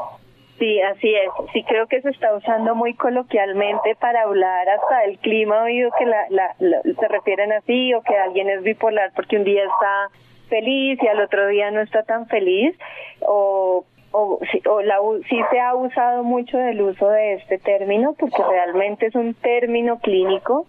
Sí, 0.57 0.81
así 0.81 1.13
es. 1.13 1.29
Sí 1.51 1.63
creo 1.63 1.87
que 1.87 2.01
se 2.01 2.09
está 2.09 2.33
usando 2.33 2.75
muy 2.75 2.93
coloquialmente 2.93 3.95
para 3.99 4.21
hablar 4.21 4.69
hasta 4.69 5.03
el 5.03 5.17
clima 5.19 5.63
oído 5.63 5.89
que 5.97 6.05
la, 6.05 6.25
la, 6.29 6.81
se 6.81 7.07
refieren 7.09 7.51
así 7.51 7.93
o 7.93 8.01
que 8.01 8.15
alguien 8.17 8.49
es 8.49 8.63
bipolar 8.63 9.11
porque 9.15 9.35
un 9.35 9.43
día 9.43 9.63
está 9.63 10.09
feliz 10.47 10.97
y 11.01 11.07
al 11.07 11.19
otro 11.19 11.47
día 11.47 11.71
no 11.71 11.81
está 11.81 12.03
tan 12.03 12.27
feliz 12.27 12.77
o 13.21 13.85
o, 14.17 14.39
o 14.69 14.81
la, 14.81 14.99
sí 15.27 15.37
se 15.51 15.59
ha 15.59 15.75
usado 15.75 16.23
mucho 16.23 16.57
del 16.57 16.81
uso 16.81 17.09
de 17.09 17.33
este 17.33 17.57
término 17.57 18.15
porque 18.17 18.41
realmente 18.49 19.07
es 19.07 19.15
un 19.15 19.33
término 19.33 19.99
clínico 19.99 20.67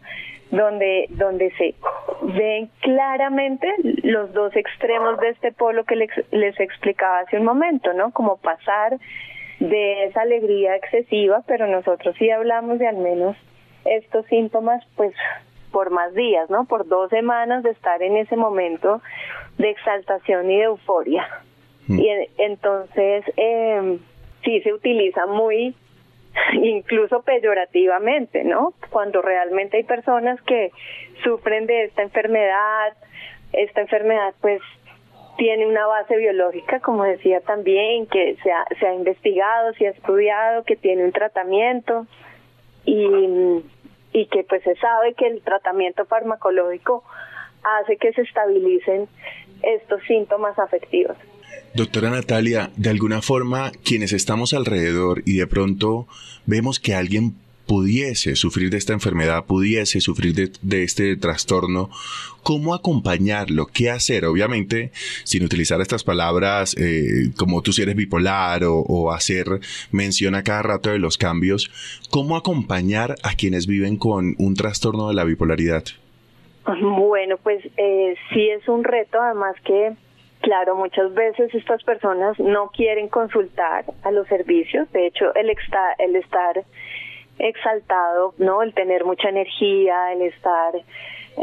donde 0.51 1.07
donde 1.11 1.53
se 1.53 1.77
ven 2.23 2.69
claramente 2.81 3.73
los 4.03 4.33
dos 4.33 4.55
extremos 4.57 5.21
de 5.21 5.29
este 5.29 5.53
polo 5.53 5.85
que 5.85 5.95
les, 5.95 6.11
les 6.33 6.59
explicaba 6.59 7.21
hace 7.21 7.39
un 7.39 7.45
momento, 7.45 7.93
¿no? 7.93 8.11
Como 8.11 8.37
pasar 8.37 8.99
de 9.61 10.05
esa 10.05 10.23
alegría 10.23 10.77
excesiva, 10.77 11.43
pero 11.47 11.67
nosotros 11.67 12.15
sí 12.19 12.31
hablamos 12.31 12.79
de 12.79 12.89
al 12.89 12.97
menos 12.97 13.37
estos 13.85 14.27
síntomas, 14.27 14.85
pues 14.97 15.15
por 15.73 15.91
más 15.91 16.15
días, 16.15 16.49
¿no? 16.51 16.65
Por 16.65 16.87
dos 16.89 17.11
semanas 17.11 17.63
de 17.63 17.71
estar 17.71 18.03
en 18.03 18.17
ese 18.17 18.37
momento 18.37 19.03
de 19.59 19.71
exaltación 19.71 20.51
y 20.51 20.59
de 20.59 20.65
euforia. 20.65 21.27
Mm. 21.87 22.01
Y 22.01 22.09
entonces 22.39 23.25
eh, 23.37 23.99
sí 24.45 24.61
se 24.63 24.73
utiliza 24.73 25.27
muy, 25.27 25.75
incluso 26.55 27.23
peyorativamente, 27.23 28.45
¿no? 28.45 28.75
Cuando 28.91 29.23
realmente 29.23 29.79
hay 29.79 29.85
personas 29.85 30.41
que 30.43 30.71
sufren 31.23 31.67
de 31.67 31.85
esta 31.85 32.03
enfermedad, 32.03 32.95
esta 33.53 33.81
enfermedad 33.81 34.35
pues 34.41 34.61
tiene 35.37 35.67
una 35.67 35.87
base 35.87 36.17
biológica, 36.17 36.81
como 36.81 37.05
decía 37.05 37.41
también, 37.41 38.07
que 38.07 38.37
se 38.43 38.51
ha, 38.51 38.65
se 38.79 38.87
ha 38.87 38.95
investigado, 38.95 39.73
se 39.75 39.89
ha 39.89 39.91
estudiado, 39.91 40.65
que 40.65 40.77
tiene 40.77 41.05
un 41.05 41.13
tratamiento 41.13 42.07
y, 42.85 43.63
y 44.13 44.27
que 44.27 44.45
pues 44.45 44.63
se 44.63 44.75
sabe 44.77 45.15
que 45.15 45.27
el 45.27 45.43
tratamiento 45.43 46.05
farmacológico 46.07 47.05
hace 47.63 47.97
que 47.97 48.13
se 48.13 48.23
estabilicen 48.23 49.09
estos 49.63 50.03
síntomas 50.05 50.59
afectivos. 50.59 51.17
Doctora 51.75 52.11
Natalia, 52.11 52.71
de 52.77 52.91
alguna 52.91 53.21
forma, 53.21 53.71
quienes 53.85 54.13
estamos 54.13 54.55
alrededor 54.55 55.23
y 55.27 55.37
de 55.37 55.47
pronto 55.47 56.07
vemos 56.47 56.81
que 56.81 56.95
alguien 56.95 57.35
pudiese 57.67 58.37
sufrir 58.37 58.71
de 58.71 58.79
esta 58.79 58.93
enfermedad, 58.93 59.45
pudiese 59.45 60.01
sufrir 60.01 60.35
de, 60.35 60.83
este 60.83 61.17
trastorno, 61.17 61.91
¿cómo 62.43 62.75
acompañarlo? 62.75 63.67
¿Qué 63.67 63.91
hacer? 63.91 64.25
Obviamente, 64.25 64.91
sin 65.25 65.45
utilizar 65.45 65.81
estas 65.81 66.05
palabras 66.05 66.77
eh, 66.79 67.31
como 67.37 67.63
tú 67.63 67.73
si 67.73 67.83
eres 67.83 67.97
bipolar 67.97 68.63
o, 68.65 69.13
hacer 69.13 69.47
mención 69.91 70.35
a 70.35 70.43
cada 70.43 70.63
rato 70.63 70.91
de 70.91 70.99
los 70.99 71.19
cambios, 71.19 71.71
¿cómo 72.11 72.37
acompañar 72.37 73.15
a 73.23 73.35
quienes 73.35 73.67
viven 73.67 73.97
con 73.97 74.35
un 74.39 74.55
trastorno 74.55 75.09
de 75.09 75.15
la 75.15 75.25
bipolaridad? 75.25 75.85
Bueno, 76.67 77.37
pues 77.43 77.65
eh, 77.77 78.15
sí 78.33 78.49
es 78.49 78.67
un 78.69 78.83
reto, 78.85 79.21
además 79.21 79.55
que 79.65 79.95
Claro, 80.47 80.77
muchas 80.77 81.13
veces 81.15 81.53
estas 81.55 81.83
personas 81.83 82.39
no 82.39 82.69
quieren 82.69 83.09
consultar 83.09 83.85
a 84.05 84.13
los 84.13 84.29
servicios. 84.29 84.91
De 84.93 85.09
hecho, 85.09 85.35
el, 85.35 85.51
el 85.99 86.17
estar 86.17 86.63
exaltado, 87.39 88.35
¿no? 88.39 88.63
El 88.63 88.75
tener 88.75 89.05
mucha 89.05 89.29
energía, 89.29 90.13
el 90.13 90.23
estar 90.23 90.75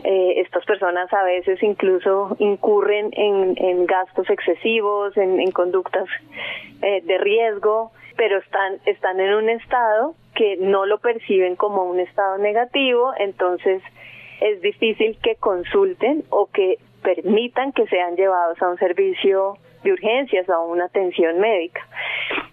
eh, 0.04 0.42
estas 0.42 0.66
personas 0.66 1.12
a 1.14 1.24
veces 1.24 1.62
incluso 1.62 2.36
incurren 2.40 3.12
en, 3.14 3.54
en 3.58 3.86
gastos 3.86 4.28
excesivos, 4.30 5.16
en, 5.18 5.40
en 5.40 5.52
conductas 5.52 6.08
eh, 6.82 7.02
de 7.04 7.18
riesgo, 7.20 7.92
pero 8.18 8.40
están, 8.40 8.80
están 8.86 9.20
en 9.20 9.36
un 9.36 9.50
estado 9.50 10.16
que 10.34 10.58
no 10.58 10.88
lo 10.88 10.98
perciben 10.98 11.56
como 11.56 11.84
un 11.84 12.00
estado 12.00 12.40
negativo, 12.40 13.14
entonces 13.18 13.84
es 14.42 14.62
difícil 14.62 15.18
que 15.22 15.36
consulten 15.36 16.24
o 16.30 16.48
que 16.48 16.80
permitan 17.04 17.72
que 17.72 17.86
sean 17.88 18.16
llevados 18.16 18.60
a 18.64 18.70
un 18.70 18.78
servicio 18.80 19.58
de 19.84 19.92
urgencias 19.92 20.48
o 20.50 20.66
una 20.66 20.86
atención 20.86 21.40
médica. 21.40 21.82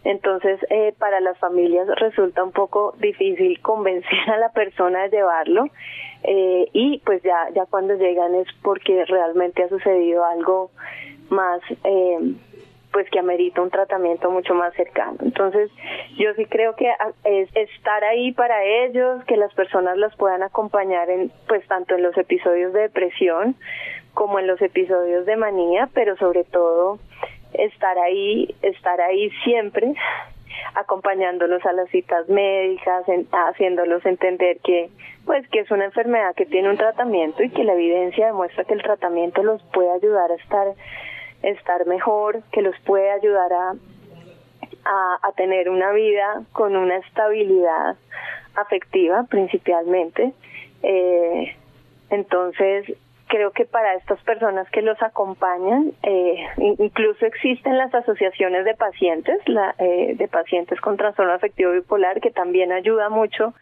Entonces, 0.05 0.59
eh, 0.71 0.95
para 0.99 1.21
las 1.21 1.39
familias 1.39 1.87
resulta 1.97 2.43
un 2.43 2.53
poco 2.53 2.95
difícil 2.99 3.61
convencer 3.61 4.31
a 4.31 4.39
la 4.39 4.53
persona 4.53 5.03
de 5.03 5.11
llevarlo. 5.11 5.67
eh, 6.23 6.69
y 6.75 6.99
pues 7.05 7.23
ya, 7.23 7.49
ya 7.55 7.65
cuando 7.67 7.95
llegan 7.95 8.35
es 8.35 8.47
porque 8.63 9.05
realmente 9.07 9.63
ha 9.63 9.69
sucedido 9.69 10.23
algo 10.25 10.71
más, 11.31 11.61
eh, 11.85 12.19
pues 12.93 13.09
que 13.11 13.21
amerita 13.21 13.63
un 13.63 13.71
tratamiento 13.71 14.31
mucho 14.31 14.53
más 14.55 14.75
cercano. 14.75 15.17
Entonces, 15.23 15.71
yo 16.19 16.35
sí 16.35 16.45
creo 16.47 16.75
que 16.75 16.91
es 17.25 17.49
estar 17.55 18.03
ahí 18.05 18.33
para 18.33 18.65
ellos, 18.65 19.25
que 19.25 19.37
las 19.37 19.55
personas 19.55 19.97
las 19.97 20.15
puedan 20.17 20.43
acompañar 20.43 21.09
en, 21.09 21.31
pues 21.47 21.67
tanto 21.69 21.95
en 21.95 22.03
los 22.03 22.17
episodios 22.19 22.73
de 22.73 22.83
depresión 22.83 23.57
como 24.15 24.39
en 24.39 24.47
los 24.47 24.61
episodios 24.61 25.27
de 25.27 25.37
manía, 25.37 25.89
pero 25.95 26.17
sobre 26.17 26.45
todo 26.45 26.99
estar 27.53 27.99
ahí, 27.99 28.55
estar 28.63 29.01
ahí 29.01 29.31
siempre 29.45 29.95
acompañándolos 30.75 31.65
a 31.65 31.73
las 31.73 31.89
citas 31.91 32.29
médicas, 32.29 33.05
haciéndolos 33.33 34.05
entender 34.07 34.59
que 34.61 34.91
pues 35.25 35.47
que 35.49 35.61
es 35.61 35.71
una 35.71 35.85
enfermedad 35.85 36.35
que 36.35 36.47
tiene 36.47 36.71
un 36.71 36.77
tratamiento 36.77 37.43
y 37.43 37.51
que 37.51 37.65
la 37.65 37.75
evidencia 37.75 38.27
demuestra 38.27 38.65
que 38.65 38.75
el 38.75 38.83
tratamiento 38.83 39.43
los 39.43 39.63
puede 39.73 39.91
ayudar 39.91 40.31
a 40.31 40.35
estar 40.35 40.67
estar 41.43 41.87
mejor, 41.87 42.43
que 42.53 42.63
los 42.63 42.79
puede 42.81 43.11
ayudar 43.11 43.53
a, 43.53 43.75
a, 44.85 45.33
tener 45.37 45.71
una 45.71 45.91
vida 45.93 46.43
con 46.53 46.77
una 46.77 46.97
estabilidad 46.97 47.97
afectiva 48.55 49.25
principalmente. 49.29 50.33
Eh, 50.83 51.57
entonces, 52.11 52.93
creo 53.31 53.53
que 53.53 53.65
para 53.65 53.95
estas 53.95 54.21
personas 54.25 54.69
que 54.71 54.83
los 54.83 55.01
acompañan, 55.01 55.93
eh, 56.03 56.35
incluso 56.79 57.25
existen 57.25 57.79
las 57.79 57.95
asociaciones 57.95 58.65
de 58.65 58.75
pacientes, 58.75 59.37
la, 59.47 59.75
eh, 59.79 60.15
de 60.17 60.29
pacientes 60.29 60.81
con 60.81 60.97
trastorno 60.97 61.33
afectivo 61.33 61.73
bipolar, 61.73 62.21
que 62.21 62.31
también 62.31 62.73
ayuda 62.73 63.09
mucho 63.09 63.55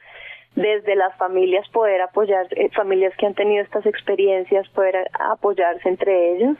desde 0.56 0.96
las 0.96 1.16
familias 1.18 1.68
poder 1.68 2.00
apoyar, 2.00 2.46
eh, 2.56 2.70
familias 2.74 3.12
que 3.18 3.26
han 3.26 3.34
tenido 3.34 3.62
estas 3.62 3.84
experiencias, 3.86 4.66
poder 4.70 5.08
apoyarse 5.12 5.88
entre 5.88 6.34
ellos, 6.34 6.56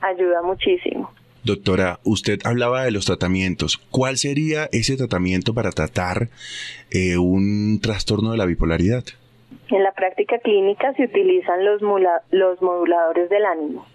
ayuda 0.00 0.40
muchísimo. 0.42 1.12
Doctora, 1.42 1.98
usted 2.04 2.38
hablaba 2.44 2.84
de 2.84 2.92
los 2.92 3.06
tratamientos. 3.06 3.78
¿Cuál 3.90 4.16
sería 4.16 4.68
ese 4.70 4.96
tratamiento 4.96 5.54
para 5.54 5.70
tratar 5.70 6.28
un 7.18 7.80
trastorno 7.80 8.32
de 8.32 8.38
la 8.38 8.44
bipolaridad? 8.44 9.04
En 9.70 9.82
la 9.82 9.92
práctica 9.92 10.38
clínica 10.38 10.94
se 10.94 11.04
utilizan 11.04 11.64
los, 11.64 11.82
los 12.30 12.62
moduladores 12.62 13.28
del 13.28 13.44
ánimo, 13.44 13.86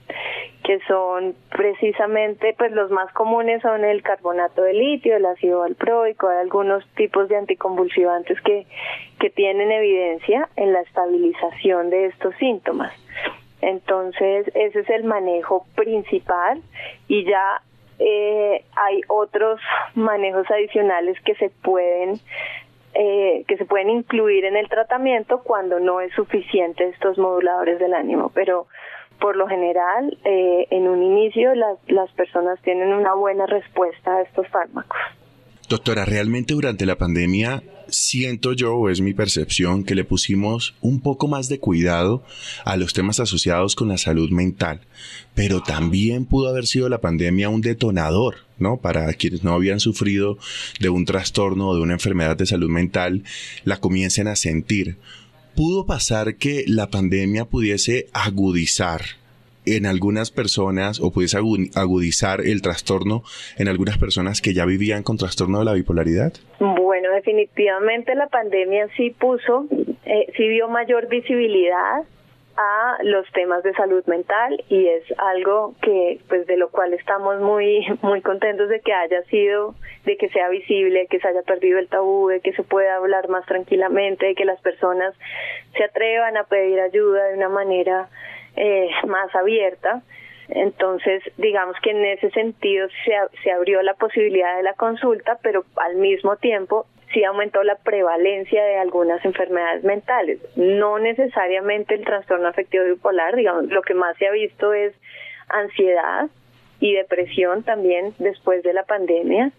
que 0.63 0.79
son 0.87 1.35
precisamente, 1.49 2.53
pues 2.57 2.71
los 2.71 2.91
más 2.91 3.11
comunes 3.13 3.61
son 3.61 3.83
el 3.83 4.03
carbonato 4.03 4.61
de 4.61 4.73
litio, 4.73 5.15
el 5.15 5.25
ácido 5.25 5.61
valproico, 5.61 6.29
hay 6.29 6.37
algunos 6.37 6.85
tipos 6.95 7.27
de 7.27 7.37
anticonvulsivantes 7.37 8.39
que, 8.41 8.67
que 9.19 9.29
tienen 9.31 9.71
evidencia 9.71 10.47
en 10.55 10.73
la 10.73 10.81
estabilización 10.81 11.89
de 11.89 12.05
estos 12.05 12.35
síntomas. 12.35 12.93
Entonces, 13.61 14.51
ese 14.53 14.79
es 14.81 14.89
el 14.89 15.05
manejo 15.05 15.65
principal 15.75 16.61
y 17.07 17.23
ya 17.23 17.61
eh, 17.99 18.63
hay 18.75 19.01
otros 19.07 19.61
manejos 19.95 20.49
adicionales 20.51 21.17
que 21.21 21.35
se 21.35 21.49
pueden 21.49 22.19
eh, 22.93 23.43
que 23.47 23.57
se 23.57 23.65
pueden 23.65 23.89
incluir 23.89 24.45
en 24.45 24.55
el 24.55 24.69
tratamiento 24.69 25.41
cuando 25.43 25.79
no 25.79 26.01
es 26.01 26.13
suficiente 26.13 26.85
estos 26.85 27.17
moduladores 27.17 27.79
del 27.79 27.93
ánimo, 27.93 28.31
pero 28.33 28.67
por 29.19 29.35
lo 29.35 29.47
general 29.47 30.17
eh, 30.25 30.67
en 30.69 30.87
un 30.87 31.01
inicio 31.01 31.55
las, 31.55 31.77
las 31.87 32.11
personas 32.11 32.61
tienen 32.61 32.93
una 32.93 33.13
buena 33.13 33.45
respuesta 33.45 34.17
a 34.17 34.21
estos 34.21 34.47
fármacos. 34.49 34.99
Doctora, 35.70 36.05
realmente 36.05 36.53
durante 36.53 36.86
la 36.86 36.97
pandemia 36.97 37.64
siento 37.88 38.53
yo, 38.53 38.76
o 38.76 38.89
es 38.89 39.01
mi 39.01 39.14
percepción, 39.14 39.84
que 39.84 39.95
le 39.95 40.03
pusimos 40.03 40.76
un 40.82 40.99
poco 40.99 41.28
más 41.28 41.47
de 41.47 41.59
cuidado 41.59 42.24
a 42.66 42.76
los 42.76 42.93
temas 42.93 43.20
asociados 43.20 43.76
con 43.76 43.88
la 43.88 43.97
salud 43.97 44.30
mental, 44.30 44.82
pero 45.34 45.61
también 45.61 46.26
pudo 46.26 46.49
haber 46.49 46.66
sido 46.66 46.89
la 46.89 47.01
pandemia 47.01 47.49
un 47.49 47.61
detonador, 47.61 48.38
¿no? 48.57 48.78
Para 48.78 49.11
quienes 49.14 49.43
no 49.43 49.53
habían 49.53 49.80
sufrido 49.80 50.38
de 50.80 50.89
un 50.89 51.05
trastorno 51.05 51.70
o 51.70 51.76
de 51.76 51.82
una 51.82 51.93
enfermedad 51.93 52.36
de 52.36 52.45
salud 52.45 52.70
mental, 52.70 53.24
la 53.64 53.80
comiencen 53.80 54.28
a 54.28 54.36
sentir. 54.36 54.97
¿Pudo 55.55 55.86
pasar 55.86 56.36
que 56.36 56.66
la 56.68 56.89
pandemia 56.89 57.45
pudiese 57.45 58.07
agudizar 58.11 59.22
en 59.66 59.86
algunas 59.86 60.32
personas 60.32 60.99
o 60.99 61.11
pudiese 61.11 61.38
agudizar 61.38 62.41
el 62.41 62.61
trastorno 62.61 63.24
en 63.57 63.68
algunas 63.68 63.97
personas 63.97 64.41
que 64.41 64.53
ya 64.53 64.66
vivían 64.66 65.03
con 65.03 65.18
trastorno 65.18 65.59
de 65.59 65.66
la 65.66 65.74
bipolaridad? 65.74 66.34
Bueno, 66.59 67.11
definitivamente 67.11 68.16
la 68.16 68.28
pandemia 68.28 68.88
sí 68.95 69.11
puso, 69.11 69.66
eh, 70.05 70.32
sí 70.36 70.47
dio 70.47 70.68
mayor 70.68 71.07
visibilidad 71.07 72.03
a 72.55 72.97
los 73.03 73.26
temas 73.32 73.64
de 73.64 73.74
salud 73.74 74.05
mental 74.05 74.64
y 74.70 74.88
es 74.88 75.03
algo 75.18 75.74
que 75.82 76.20
pues 76.30 76.45
de 76.45 76.57
lo 76.57 76.70
cual 76.70 76.93
estamos 76.93 77.41
muy 77.41 77.86
muy 78.01 78.22
contentos 78.22 78.70
de 78.70 78.80
que 78.80 78.93
haya 78.93 79.24
sido 79.24 79.74
de 80.05 80.18
que 80.18 80.30
sea 80.30 80.49
visible 80.49 81.07
que 81.09 81.20
se 81.20 81.28
haya 81.28 81.41
perdido 81.41 81.80
el 81.80 81.88
tabú 81.88 82.28
de 82.28 82.41
que 82.41 82.53
se 82.53 82.64
pueda 82.64 82.97
hablar 82.97 83.28
más 83.30 83.45
tranquilamente 83.47 84.28
de 84.28 84.36
que 84.36 84.45
las 84.45 84.61
personas 84.61 85.16
se 85.76 85.84
atrevan 85.84 86.38
a 86.38 86.43
pedir 86.43 86.80
ayuda 86.80 87.24
de 87.26 87.38
una 87.38 87.49
manera 87.49 88.09
eh, 88.55 88.89
más 89.07 89.33
abierta. 89.35 90.01
Entonces, 90.49 91.23
digamos 91.37 91.75
que 91.81 91.91
en 91.91 92.05
ese 92.05 92.29
sentido 92.31 92.87
se, 93.05 93.13
se 93.43 93.51
abrió 93.51 93.81
la 93.81 93.93
posibilidad 93.93 94.57
de 94.57 94.63
la 94.63 94.73
consulta, 94.73 95.37
pero 95.41 95.63
al 95.77 95.95
mismo 95.95 96.35
tiempo 96.35 96.85
sí 97.13 97.23
aumentó 97.23 97.63
la 97.63 97.75
prevalencia 97.75 98.63
de 98.63 98.77
algunas 98.77 99.23
enfermedades 99.23 99.83
mentales. 99.83 100.39
No 100.55 100.99
necesariamente 100.99 101.95
el 101.95 102.03
trastorno 102.03 102.47
afectivo 102.47 102.85
bipolar, 102.85 103.35
digamos, 103.35 103.65
lo 103.67 103.81
que 103.81 103.93
más 103.93 104.17
se 104.17 104.27
ha 104.27 104.31
visto 104.31 104.73
es 104.73 104.93
ansiedad 105.47 106.27
y 106.79 106.93
depresión 106.93 107.63
también 107.63 108.13
después 108.19 108.63
de 108.63 108.73
la 108.73 108.83
pandemia. 108.83 109.51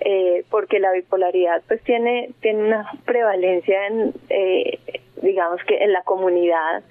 Eh, 0.00 0.44
porque 0.48 0.78
la 0.78 0.92
bipolaridad 0.92 1.60
pues 1.66 1.82
tiene 1.82 2.30
tiene 2.40 2.62
una 2.62 2.88
prevalencia 3.04 3.88
en 3.88 4.14
eh, 4.28 4.78
digamos 5.22 5.60
que 5.64 5.76
en 5.78 5.92
la 5.92 6.02
comunidad 6.02 6.84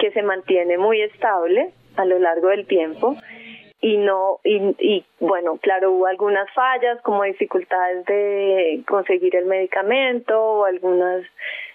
que 0.00 0.10
se 0.12 0.22
mantiene 0.22 0.78
muy 0.78 1.02
estable 1.02 1.70
a 1.96 2.04
lo 2.04 2.18
largo 2.18 2.48
del 2.48 2.66
tiempo. 2.66 3.16
Y 3.82 3.96
no 3.96 4.40
y, 4.44 5.04
bueno 5.20 5.56
claro 5.56 5.92
hubo 5.92 6.06
algunas 6.06 6.50
fallas 6.52 7.00
como 7.00 7.22
dificultades 7.24 8.04
de 8.04 8.82
conseguir 8.86 9.36
el 9.36 9.46
medicamento 9.46 10.38
o 10.38 10.64
algunas 10.66 11.24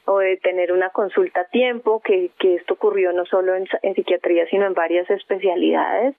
o 0.05 0.19
de 0.19 0.37
tener 0.37 0.71
una 0.71 0.91
consulta 0.91 1.41
a 1.41 1.45
tiempo 1.45 2.01
que, 2.01 2.29
que 2.37 2.55
esto 2.55 2.75
ocurrió 2.75 3.11
no 3.11 3.25
solo 3.25 3.55
en, 3.55 3.65
en 3.81 3.95
psiquiatría 3.95 4.45
sino 4.51 4.67
en 4.67 4.75
varias 4.75 5.09
especialidades. 5.09 6.13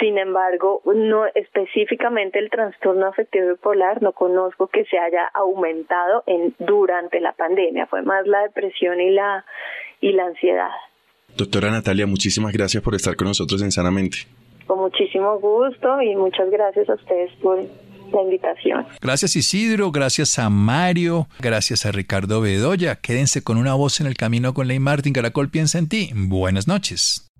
Sin 0.00 0.16
embargo 0.16 0.80
no 0.86 1.26
específicamente 1.34 2.38
el 2.38 2.48
trastorno 2.48 3.06
afectivo 3.06 3.48
bipolar 3.48 4.00
no 4.00 4.12
conozco 4.12 4.68
que 4.68 4.86
se 4.86 4.98
haya 4.98 5.26
aumentado 5.34 6.22
en 6.26 6.54
durante 6.58 7.20
la 7.20 7.32
pandemia. 7.32 7.84
Fue 7.84 8.00
más 8.00 8.26
la 8.26 8.44
depresión 8.44 8.98
y 8.98 9.10
la 9.10 9.44
y 10.00 10.12
la 10.12 10.24
ansiedad 10.24 10.72
Doctora 11.36 11.70
Natalia, 11.70 12.06
muchísimas 12.06 12.52
gracias 12.52 12.82
por 12.82 12.94
estar 12.94 13.16
con 13.16 13.28
nosotros 13.28 13.62
en 13.62 13.72
Sanamente. 13.72 14.18
Con 14.66 14.78
muchísimo 14.78 15.38
gusto 15.40 16.00
y 16.02 16.14
muchas 16.16 16.50
gracias 16.50 16.88
a 16.88 16.94
ustedes 16.94 17.30
por 17.42 17.58
la 17.58 18.22
invitación. 18.22 18.86
Gracias 19.00 19.36
Isidro, 19.36 19.90
gracias 19.90 20.38
a 20.38 20.50
Mario, 20.50 21.26
gracias 21.40 21.86
a 21.86 21.92
Ricardo 21.92 22.40
Bedoya. 22.40 22.96
Quédense 22.96 23.42
con 23.42 23.56
una 23.56 23.74
voz 23.74 24.00
en 24.00 24.06
el 24.06 24.14
camino 24.14 24.54
con 24.54 24.68
Ley 24.68 24.78
Martin. 24.78 25.12
Caracol 25.12 25.48
piensa 25.48 25.78
en 25.78 25.88
ti. 25.88 26.10
Buenas 26.14 26.68
noches. 26.68 27.31